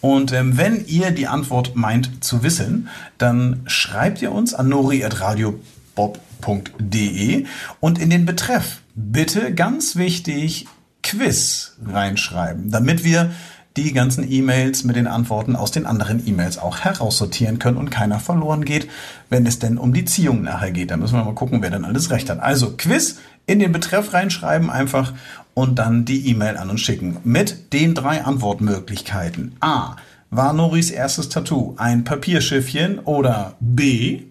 [0.00, 2.88] Und ähm, wenn ihr die Antwort meint zu wissen,
[3.18, 7.44] dann schreibt ihr uns an nori.radiobob.de
[7.80, 10.66] und in den Betreff bitte ganz wichtig
[11.02, 13.32] Quiz reinschreiben, damit wir
[13.76, 18.18] die ganzen E-Mails mit den Antworten aus den anderen E-Mails auch heraussortieren können und keiner
[18.18, 18.88] verloren geht,
[19.28, 20.90] wenn es denn um die Ziehung nachher geht.
[20.90, 22.40] Da müssen wir mal gucken, wer dann alles recht hat.
[22.40, 25.12] Also Quiz in den Betreff reinschreiben einfach
[25.60, 29.56] und dann die E-Mail an uns schicken mit den drei Antwortmöglichkeiten.
[29.60, 29.96] A.
[30.30, 34.22] War Noris erstes Tattoo ein Papierschiffchen oder B.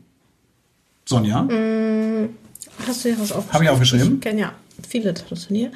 [1.05, 1.47] Sonja?
[2.87, 3.53] Hast du ja was aufgeschrieben?
[3.53, 4.13] Hab ich aufgeschrieben?
[4.15, 4.53] Ich kenne ja
[4.87, 5.71] viele Tattoos von dir.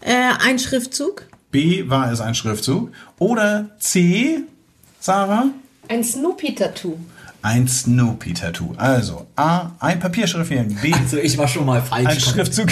[0.00, 1.26] Äh, ein Schriftzug.
[1.50, 1.88] B.
[1.88, 2.92] War es ein Schriftzug?
[3.18, 4.42] Oder C.
[5.00, 5.46] Sarah?
[5.88, 6.98] Ein Snoopy-Tattoo.
[7.44, 8.72] Ein Snoopy-Tattoo.
[8.78, 9.72] Also A.
[9.78, 10.78] Ein Papierschriftchen.
[10.80, 10.94] B.
[10.94, 12.06] Also ich war schon mal falsch.
[12.06, 12.68] Ein Schriftzug.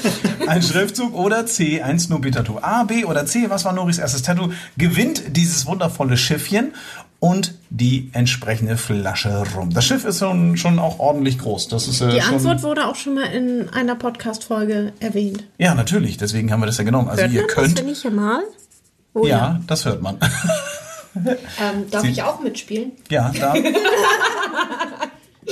[0.48, 2.58] ein Schriftzug oder C, ein Snoopy-Tattoo.
[2.60, 4.50] A, B oder C, was war Noris erstes Tattoo?
[4.76, 6.74] Gewinnt dieses wundervolle Schiffchen
[7.20, 9.72] und die entsprechende Flasche rum.
[9.72, 11.68] Das Schiff ist schon, schon auch ordentlich groß.
[11.68, 15.44] Das ist äh, Die schon, Antwort wurde auch schon mal in einer Podcast-Folge erwähnt.
[15.58, 16.16] Ja, natürlich.
[16.16, 17.08] Deswegen haben wir das ja genommen.
[17.08, 17.78] Also Hört ihr man könnt.
[17.78, 18.42] das, wenn ich hier mal?
[19.14, 20.18] Oh, ja, das hört man.
[21.16, 22.92] Ähm, darf Sie- ich auch mitspielen?
[23.10, 23.54] ja, da,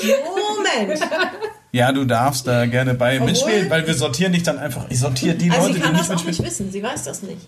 [0.03, 1.01] Moment!
[1.73, 4.87] ja, du darfst da gerne bei mitspielen, weil wir sortieren dich dann einfach.
[4.91, 6.37] Ich sortiere die Also Leute, sie die kann nicht das auch mitspielen.
[6.39, 6.73] nicht wissen.
[6.73, 7.47] Sie weiß das nicht.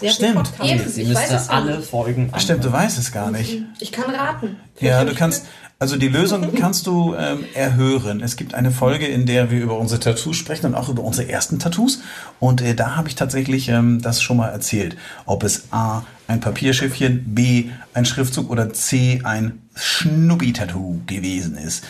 [0.00, 0.50] Sie Stimmt.
[0.62, 0.88] Eben.
[0.88, 1.90] Sie Ich weiß müsste es alle nicht.
[1.90, 3.62] Folgen Stimmt, du weißt es gar nicht.
[3.80, 4.56] Ich kann raten.
[4.80, 5.46] Ja, du kannst,
[5.80, 8.20] also die Lösung kannst du ähm, erhören.
[8.20, 11.28] Es gibt eine Folge, in der wir über unsere Tattoos sprechen und auch über unsere
[11.28, 12.00] ersten Tattoos.
[12.40, 14.96] Und äh, da habe ich tatsächlich ähm, das schon mal erzählt.
[15.24, 21.84] Ob es A, ein Papierschiffchen, B, ein Schriftzug oder C, ein Schnubbi-Tattoo gewesen ist.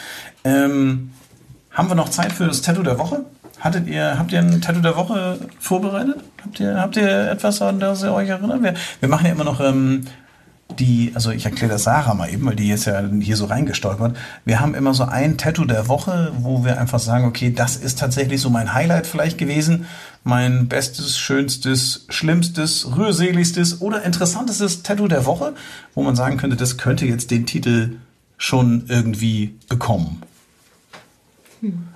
[0.44, 1.12] Ähm,
[1.70, 3.24] haben wir noch Zeit für das Tattoo der Woche?
[3.58, 6.16] Hattet ihr, habt ihr ein Tattoo der Woche vorbereitet?
[6.44, 8.62] Habt ihr, habt ihr etwas, an das ihr euch erinnert?
[8.62, 10.04] Wir, wir machen ja immer noch ähm,
[10.78, 14.16] die, also ich erkläre das Sarah mal eben, weil die ist ja hier so reingestolpert.
[14.44, 17.98] Wir haben immer so ein Tattoo der Woche, wo wir einfach sagen, okay, das ist
[17.98, 19.86] tatsächlich so mein Highlight vielleicht gewesen.
[20.24, 25.54] Mein bestes, schönstes, schlimmstes, rührseligstes oder interessantestes Tattoo der Woche,
[25.94, 27.96] wo man sagen könnte, das könnte jetzt den Titel
[28.36, 30.22] schon irgendwie bekommen.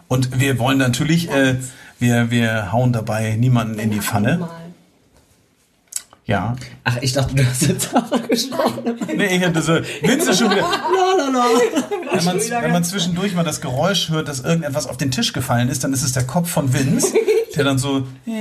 [0.09, 1.57] Und wir wollen natürlich, äh,
[1.99, 4.49] wir, wir hauen dabei niemanden in die Pfanne.
[6.25, 6.57] Ja.
[6.85, 8.97] Ach, ich dachte, du hast jetzt Sarah gesprochen.
[9.17, 10.63] Nee, ich hatte so, Vince schon wieder.
[12.13, 15.69] Wenn man, wenn man zwischendurch mal das Geräusch hört, dass irgendetwas auf den Tisch gefallen
[15.69, 17.15] ist, dann ist es der Kopf von Vince,
[17.57, 18.07] der dann so.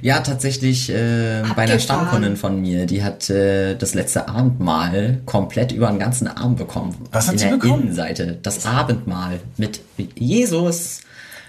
[0.00, 1.78] Ja, tatsächlich äh, bei einer.
[1.78, 6.96] Stammkundin von mir, die hat äh, das letzte Abendmahl komplett über den ganzen Arm bekommen.
[7.12, 7.82] Was hat In sie der bekommen?
[7.82, 8.38] Innenseite.
[8.42, 9.80] Das Abendmahl mit
[10.16, 11.00] Jesus,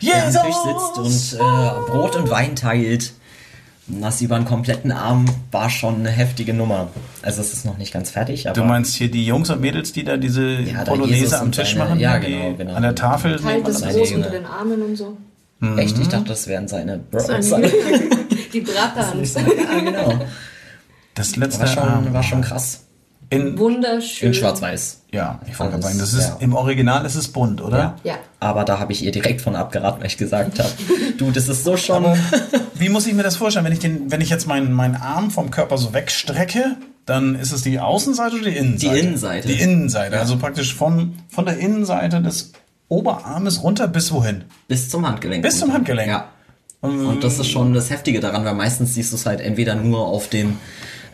[0.01, 0.41] der am Jesus!
[0.43, 3.13] Tisch sitzt und äh, Brot und Wein teilt.
[3.88, 6.88] Und Das über einen kompletten Arm war schon eine heftige Nummer.
[7.21, 9.91] Also es ist noch nicht ganz fertig, aber Du meinst hier die Jungs und Mädels,
[9.91, 11.99] die da diese Ja, Polonaise am Tisch seine- machen?
[11.99, 12.73] ja, genau, genau.
[12.75, 13.38] An der Tafel.
[13.39, 14.15] Teilt das Jünger.
[14.15, 15.17] unter den Armen und so.
[15.77, 17.27] echt, ich dachte, das wären seine Bros.
[18.53, 19.34] Die Bratans.
[19.36, 20.19] ja, genau.
[21.15, 22.82] Das letzte War schon, war schon krass.
[23.34, 24.29] In, Wunderschön.
[24.29, 25.01] In Schwarz-Weiß.
[25.11, 26.38] ja, ich wollte gerade sagen, das ist ja.
[26.39, 27.77] im Original ist es bunt, oder?
[27.77, 27.95] Ja.
[28.03, 28.15] Ja.
[28.39, 30.69] Aber da habe ich ihr direkt von abgeraten, weil ich gesagt habe,
[31.17, 32.05] du, das ist so schon.
[32.75, 35.31] Wie muss ich mir das vorstellen, wenn ich den, wenn ich jetzt meinen, meinen Arm
[35.31, 38.93] vom Körper so wegstrecke, dann ist es die Außenseite oder die Innenseite?
[38.93, 39.47] Die Innenseite.
[39.47, 42.53] Die Innenseite, also praktisch von, von der Innenseite des
[42.88, 44.43] Oberarmes runter bis wohin?
[44.67, 45.43] Bis zum Handgelenk.
[45.43, 45.73] Bis zum.
[45.73, 46.09] Handgelenk.
[46.09, 46.29] Ja.
[46.81, 50.05] Und das ist schon das Heftige daran, weil meistens siehst du es halt entweder nur
[50.05, 50.57] auf dem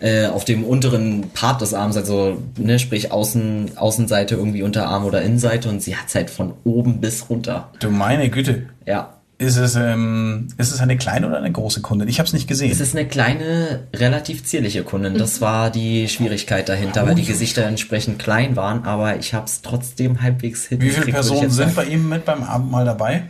[0.02, 5.22] äh, auf dem unteren Part des Arms, also ne, sprich Außen, Außenseite irgendwie Unterarm oder
[5.22, 7.70] Innenseite und sie hat's halt von oben bis runter.
[7.80, 8.64] Du meine Güte.
[8.86, 9.16] Ja.
[9.38, 12.10] Ist es, ähm, ist es eine kleine oder eine große Kundin?
[12.10, 12.72] Ich habe es nicht gesehen.
[12.72, 15.18] Es ist eine kleine, relativ zierliche Kundin.
[15.18, 19.62] Das war die Schwierigkeit dahinter, weil die Gesichter entsprechend klein waren, aber ich habe es
[19.62, 21.04] trotzdem halbwegs Wie hingekriegt.
[21.06, 23.24] viele Personen sind bei ihm mit beim Abendmahl dabei?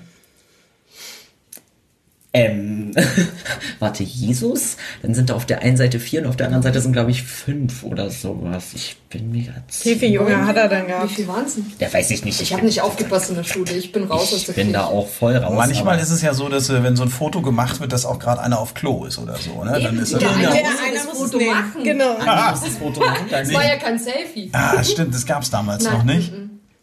[2.32, 2.92] Ähm,
[3.80, 4.78] warte, Jesus?
[5.02, 7.10] Dann sind da auf der einen Seite vier und auf der anderen Seite sind, glaube
[7.10, 8.74] ich, fünf oder sowas.
[8.76, 11.12] Ich bin mir gerade Wie viele Junge hat er denn Wie gehabt?
[11.12, 11.66] viel Wahnsinn.
[11.80, 12.40] Der weiß ich nicht.
[12.40, 13.72] Ich habe nicht aufgepasst in der Schule.
[13.72, 15.56] Ich bin raus aus Ich der bin da auch voll raus.
[15.56, 18.20] Manchmal ist es ja so, dass äh, wenn so ein Foto gemacht wird, dass auch
[18.20, 19.64] gerade einer auf Klo ist oder so.
[19.64, 19.80] Ne?
[19.82, 21.84] Dann ist das der ja, eine Der muss einer das muss Foto machen.
[21.84, 22.18] Genau.
[22.24, 23.26] das ist Foto machen.
[23.32, 24.52] Das war ja kein Selfie.
[24.54, 26.32] Ah, stimmt, das gab es damals Nein, noch nicht.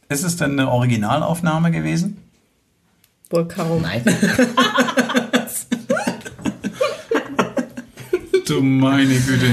[0.09, 2.17] Ist es denn eine Originalaufnahme gewesen?
[3.31, 3.83] Wohl kaum.
[3.83, 4.03] Nein.
[8.47, 9.47] Du meine Güte.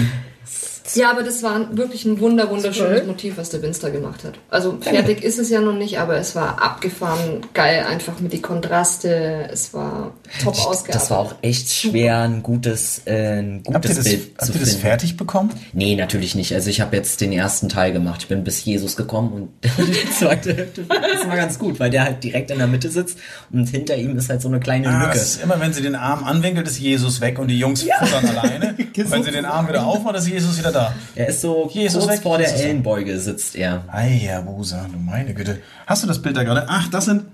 [0.95, 3.07] Ja, aber das war wirklich ein wunder, wunderschönes Zwölf?
[3.07, 4.35] Motiv, was der Winster gemacht hat.
[4.49, 8.41] Also fertig ist es ja noch nicht, aber es war abgefahren, geil, einfach mit die
[8.41, 9.49] Kontraste.
[9.51, 10.95] Es war top ausgearbeitet.
[10.95, 14.45] Das war auch echt schwer, ein gutes, äh, ein Habt ihr gutes das, Bild habt
[14.45, 14.81] zu ihr das finden.
[14.81, 15.49] fertig bekommen?
[15.73, 16.53] Nee, natürlich nicht.
[16.53, 18.21] Also ich habe jetzt den ersten Teil gemacht.
[18.23, 22.03] Ich bin bis Jesus gekommen und die zweite Hälfte das war ganz gut, weil der
[22.05, 23.17] halt direkt in der Mitte sitzt
[23.51, 25.17] und hinter ihm ist halt so eine kleine Ah, Lücke.
[25.17, 28.75] ist immer, wenn sie den Arm anwinkelt, ist Jesus weg und die Jungs futtern alleine.
[28.95, 30.93] wenn sie den Arm wieder aufmacht, ist Jesus wieder da.
[31.15, 32.61] Er ist so Jesus kurz weg, vor der Jesus.
[32.61, 33.83] Ellenbeuge sitzt er.
[33.91, 35.59] Eierbusa, du meine Güte.
[35.85, 36.65] Hast du das Bild da gerade?
[36.67, 37.25] Ach, das sind.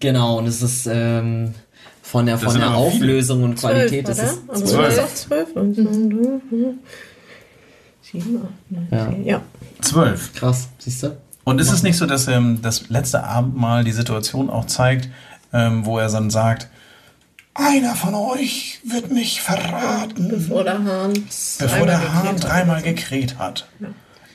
[0.00, 1.54] Genau, und es ist ähm,
[2.10, 2.86] von der, von der aber viele.
[2.86, 4.32] Auflösung und Qualität Zwölf, ist oder?
[4.32, 4.94] es Also zwölf.
[4.94, 5.14] zwölf.
[5.14, 6.74] zwölf und so.
[8.02, 9.08] Sieben, acht, neun, Ja.
[9.10, 9.24] zehn.
[9.24, 9.40] Ja.
[9.82, 10.32] Zwölf.
[10.34, 11.16] krass, siehst du?
[11.44, 15.08] Und ist es nicht so, dass ähm, das letzte Abendmahl die Situation auch zeigt,
[15.52, 16.68] ähm, wo er dann sagt,
[17.54, 21.12] einer von euch wird mich verraten, Bevor der Hahn.
[21.58, 22.50] bevor der Hahn gekräht hat.
[22.50, 23.68] dreimal gekräht hat.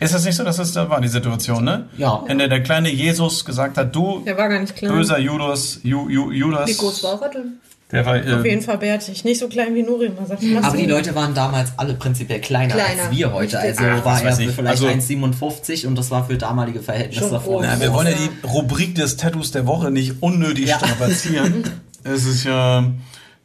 [0.03, 1.87] Ist das nicht so, dass das da war, die Situation, ne?
[1.97, 2.23] Ja.
[2.27, 4.91] In der der kleine Jesus gesagt hat, du Der war gar nicht klein.
[4.91, 6.67] böser Judas, Ju, Ju, Judas.
[6.69, 7.53] Wie groß war er denn?
[7.91, 9.23] Der war, Auf äh, jeden Fall bärtig.
[9.23, 10.41] Nicht so klein wie Nuri immer sagt.
[10.55, 10.87] Was Aber die?
[10.87, 13.03] Leute waren damals alle prinzipiell kleiner, Kleiner.
[13.03, 13.59] als wir heute.
[13.59, 17.63] Also Ah, war er vielleicht Also- 1,57 und das war für damalige Verhältnisse groß.
[17.63, 20.77] Ja, wir wollen ja die Rubrik des Tattoos der Woche nicht unnötig Ja.
[20.79, 21.63] strapazieren.
[22.03, 22.83] es ist ja,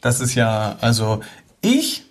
[0.01, 1.21] das ist ja, also
[1.61, 2.05] ich,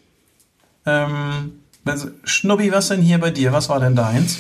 [0.86, 1.54] ähm,
[1.90, 3.52] also, Schnubbi, was denn hier bei dir?
[3.54, 4.38] Was war denn deins?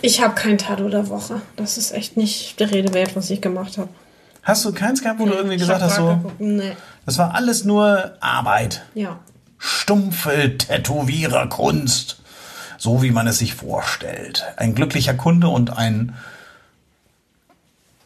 [0.00, 1.40] Ich habe kein Tattoo der Woche.
[1.56, 3.88] Das ist echt nicht der Rede wert, was ich gemacht habe.
[4.42, 6.72] Hast du keins gehabt, wo du irgendwie gesagt hast, so, Nee.
[7.06, 9.20] das war alles nur Arbeit, Ja.
[9.58, 12.20] stumpfe Tätowiererkunst,
[12.78, 14.44] so wie man es sich vorstellt.
[14.56, 16.14] Ein glücklicher Kunde und ein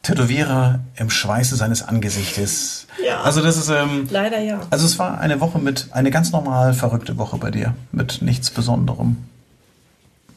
[0.07, 2.87] Tätowierer im Schweiße seines Angesichtes.
[3.05, 3.23] Ja.
[3.23, 4.61] Also das ist, ähm, Leider ja.
[4.71, 8.51] Also es war eine Woche mit, eine ganz normal verrückte Woche bei dir, mit nichts
[8.51, 9.17] Besonderem.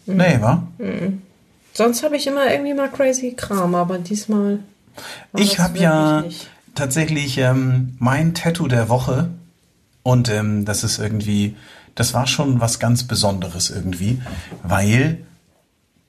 [0.08, 0.64] Nee, wa?
[1.74, 4.60] Sonst habe ich immer irgendwie mal crazy Kram, aber diesmal.
[5.32, 6.50] war Ich habe ja nicht.
[6.74, 9.30] tatsächlich ähm, mein Tattoo der Woche
[10.02, 11.56] und ähm, das ist irgendwie,
[11.94, 14.20] das war schon was ganz Besonderes irgendwie,
[14.64, 15.20] weil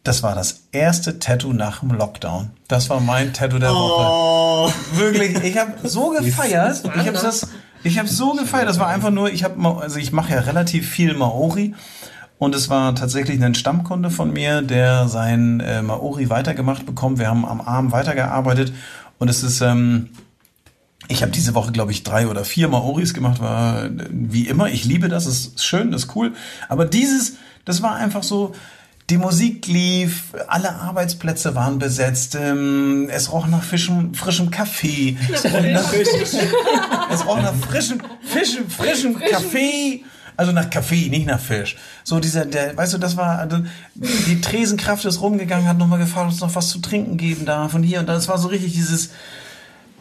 [0.03, 2.51] das war das erste Tattoo nach dem Lockdown.
[2.69, 4.73] Das war mein Tattoo der Woche.
[4.95, 6.83] Wirklich, ich habe so gefeiert.
[6.85, 7.49] Ich habe das,
[7.83, 8.69] ich habe so gefeiert.
[8.69, 11.75] Das war einfach nur, ich habe, also ich mache ja relativ viel Maori.
[12.39, 17.19] Und es war tatsächlich ein Stammkunde von mir, der sein äh, Maori weitergemacht bekommt.
[17.19, 18.73] Wir haben am Arm weitergearbeitet
[19.19, 20.09] und es ist, ähm,
[21.09, 24.71] ich habe diese Woche, glaube ich, drei oder vier Maoris gemacht, war äh, wie immer.
[24.71, 26.33] Ich liebe das, ist schön, ist cool.
[26.71, 27.37] Aber dieses,
[27.67, 28.55] das war einfach so,
[29.11, 35.17] die Musik lief, alle Arbeitsplätze waren besetzt, ähm, es roch nach frischem, frischem Kaffee.
[35.31, 35.93] Nach,
[37.13, 40.05] es roch nach frischem, frischem, frischem Kaffee.
[40.37, 41.77] Also nach Kaffee, nicht nach Fisch.
[42.05, 43.59] So dieser, der, weißt du, das war, also,
[43.95, 47.75] die Tresenkraft ist rumgegangen, hat nochmal gefragt, ob es noch was zu trinken geben darf
[47.75, 48.17] und hier und da.
[48.17, 49.11] Es war so richtig dieses,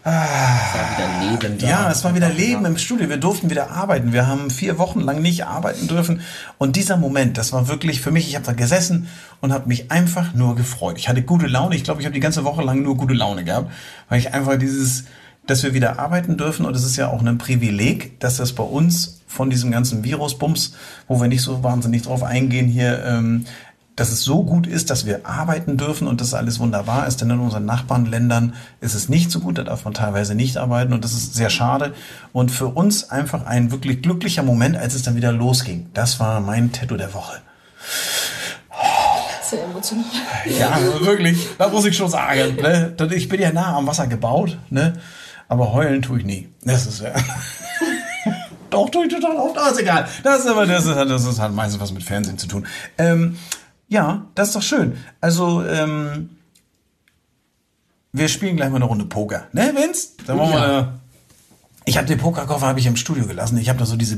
[0.10, 1.68] Es war wieder Leben da.
[1.68, 3.10] ja, es war wieder Leben im Studio.
[3.10, 4.14] Wir durften wieder arbeiten.
[4.14, 6.22] Wir haben vier Wochen lang nicht arbeiten dürfen.
[6.58, 9.08] Und dieser Moment, das war wirklich für mich, ich habe da gesessen
[9.42, 10.98] und habe mich einfach nur gefreut.
[10.98, 11.76] Ich hatte gute Laune.
[11.76, 13.72] Ich glaube, ich habe die ganze Woche lang nur gute Laune gehabt,
[14.10, 15.06] weil ich einfach dieses,
[15.46, 16.66] dass wir wieder arbeiten dürfen.
[16.66, 20.74] Und es ist ja auch ein Privileg, dass das bei uns von diesem ganzen Virusbums,
[21.08, 23.46] wo wir nicht so wahnsinnig drauf eingehen hier, ähm,
[24.00, 27.30] dass es so gut ist, dass wir arbeiten dürfen und dass alles wunderbar ist, denn
[27.30, 31.04] in unseren Nachbarländern ist es nicht so gut, da darf man teilweise nicht arbeiten und
[31.04, 31.94] das ist sehr schade.
[32.32, 35.90] Und für uns einfach ein wirklich glücklicher Moment, als es dann wieder losging.
[35.94, 37.42] Das war mein Tattoo der Woche.
[39.44, 40.06] Sehr emotional.
[40.58, 42.56] Ja, wirklich, da muss ich schon sagen.
[42.56, 42.96] Ne?
[43.12, 44.94] Ich bin ja nah am Wasser gebaut, ne?
[45.50, 46.50] aber heulen tue ich nie.
[46.64, 47.12] Das ist ja...
[48.70, 50.08] Doch, tue ich total oft, aber ist egal.
[50.24, 52.68] Das ist aber, das ist, das ist halt meistens was mit Fernsehen zu tun.
[53.00, 53.36] Ähm,
[53.90, 54.98] ja, das ist doch schön.
[55.20, 56.30] Also, ähm,
[58.12, 59.48] wir spielen gleich mal eine Runde Poker.
[59.52, 60.10] Ne, Vince?
[60.26, 61.00] Dann machen wir eine,
[61.86, 63.58] ich habe den Pokerkoffer habe ich im Studio gelassen.
[63.58, 64.18] Ich habe da so diese,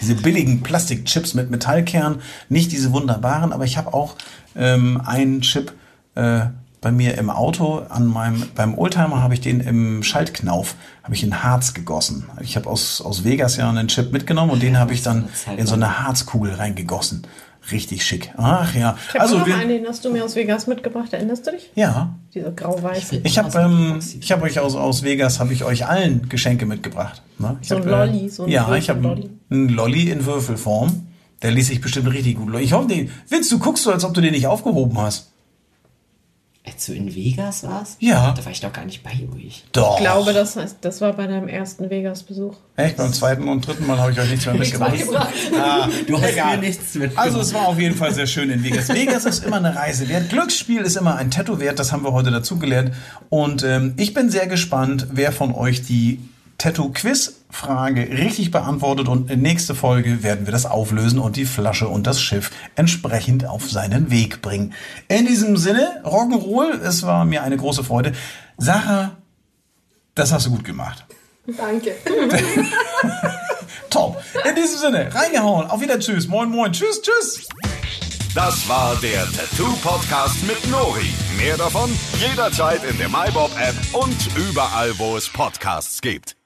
[0.00, 4.16] diese billigen Plastikchips mit Metallkern, nicht diese wunderbaren, aber ich habe auch
[4.56, 5.72] ähm, einen Chip
[6.16, 6.46] äh,
[6.80, 11.22] bei mir im Auto an meinem beim Oldtimer habe ich den im Schaltknauf habe ich
[11.22, 12.24] in Harz gegossen.
[12.40, 15.68] Ich habe aus aus Vegas ja einen Chip mitgenommen und den habe ich dann in
[15.68, 17.24] so eine Harzkugel reingegossen.
[17.70, 18.32] Richtig schick.
[18.36, 18.96] Ach ja.
[19.08, 21.12] Ich habe Also noch wir, einen, den hast du mir aus Vegas mitgebracht.
[21.12, 21.70] Erinnerst du dich?
[21.76, 23.20] ja, Diese grau-weiße.
[23.22, 27.22] ich habe ähm, ich habe euch aus aus Vegas habe ich euch allen Geschenke mitgebracht.
[27.38, 27.56] Ne?
[27.62, 29.30] Ich So ein hab, Lolli, so ein ja, ich habe Würfel-Lolli.
[29.50, 31.06] einen Lolli in Würfelform.
[31.42, 32.54] Der ließ sich bestimmt richtig gut.
[32.60, 35.31] Ich hoffe, den, Vince, du guckst so, als ob du den nicht aufgehoben hast.
[36.64, 37.96] Als du in Vegas warst?
[38.00, 38.32] Ja.
[38.36, 39.64] Da war ich doch gar nicht bei euch.
[39.72, 39.96] Doch.
[39.96, 42.54] Ich glaube, das, heißt, das war bei deinem ersten Vegas-Besuch.
[42.76, 44.94] Echt, beim zweiten und dritten Mal habe ich euch nichts mehr mitgebracht.
[45.60, 46.58] Ah, Du hast egal.
[46.58, 47.18] mir nichts mit.
[47.18, 48.88] Also es war auf jeden Fall sehr schön in Vegas.
[48.90, 50.30] Vegas ist immer eine Reise wert.
[50.30, 51.80] Glücksspiel ist immer ein Tattoo wert.
[51.80, 52.92] Das haben wir heute dazugelernt.
[53.28, 56.20] Und ähm, ich bin sehr gespannt, wer von euch die
[56.62, 59.08] Tattoo-Quiz-Frage richtig beantwortet.
[59.08, 63.46] Und in nächste Folge werden wir das auflösen und die Flasche und das Schiff entsprechend
[63.46, 64.72] auf seinen Weg bringen.
[65.08, 68.12] In diesem Sinne, Rock'n'Roll, es war mir eine große Freude.
[68.58, 69.16] Sarah,
[70.14, 71.04] das hast du gut gemacht.
[71.46, 71.96] Danke.
[73.90, 74.22] Top.
[74.48, 75.68] In diesem Sinne, reingehauen.
[75.68, 76.28] Auf wieder Tschüss.
[76.28, 76.72] Moin, moin.
[76.72, 77.48] Tschüss, tschüss.
[78.36, 81.12] Das war der Tattoo Podcast mit Nori.
[81.36, 86.36] Mehr davon jederzeit in der MyBob App und überall, wo es Podcasts gibt.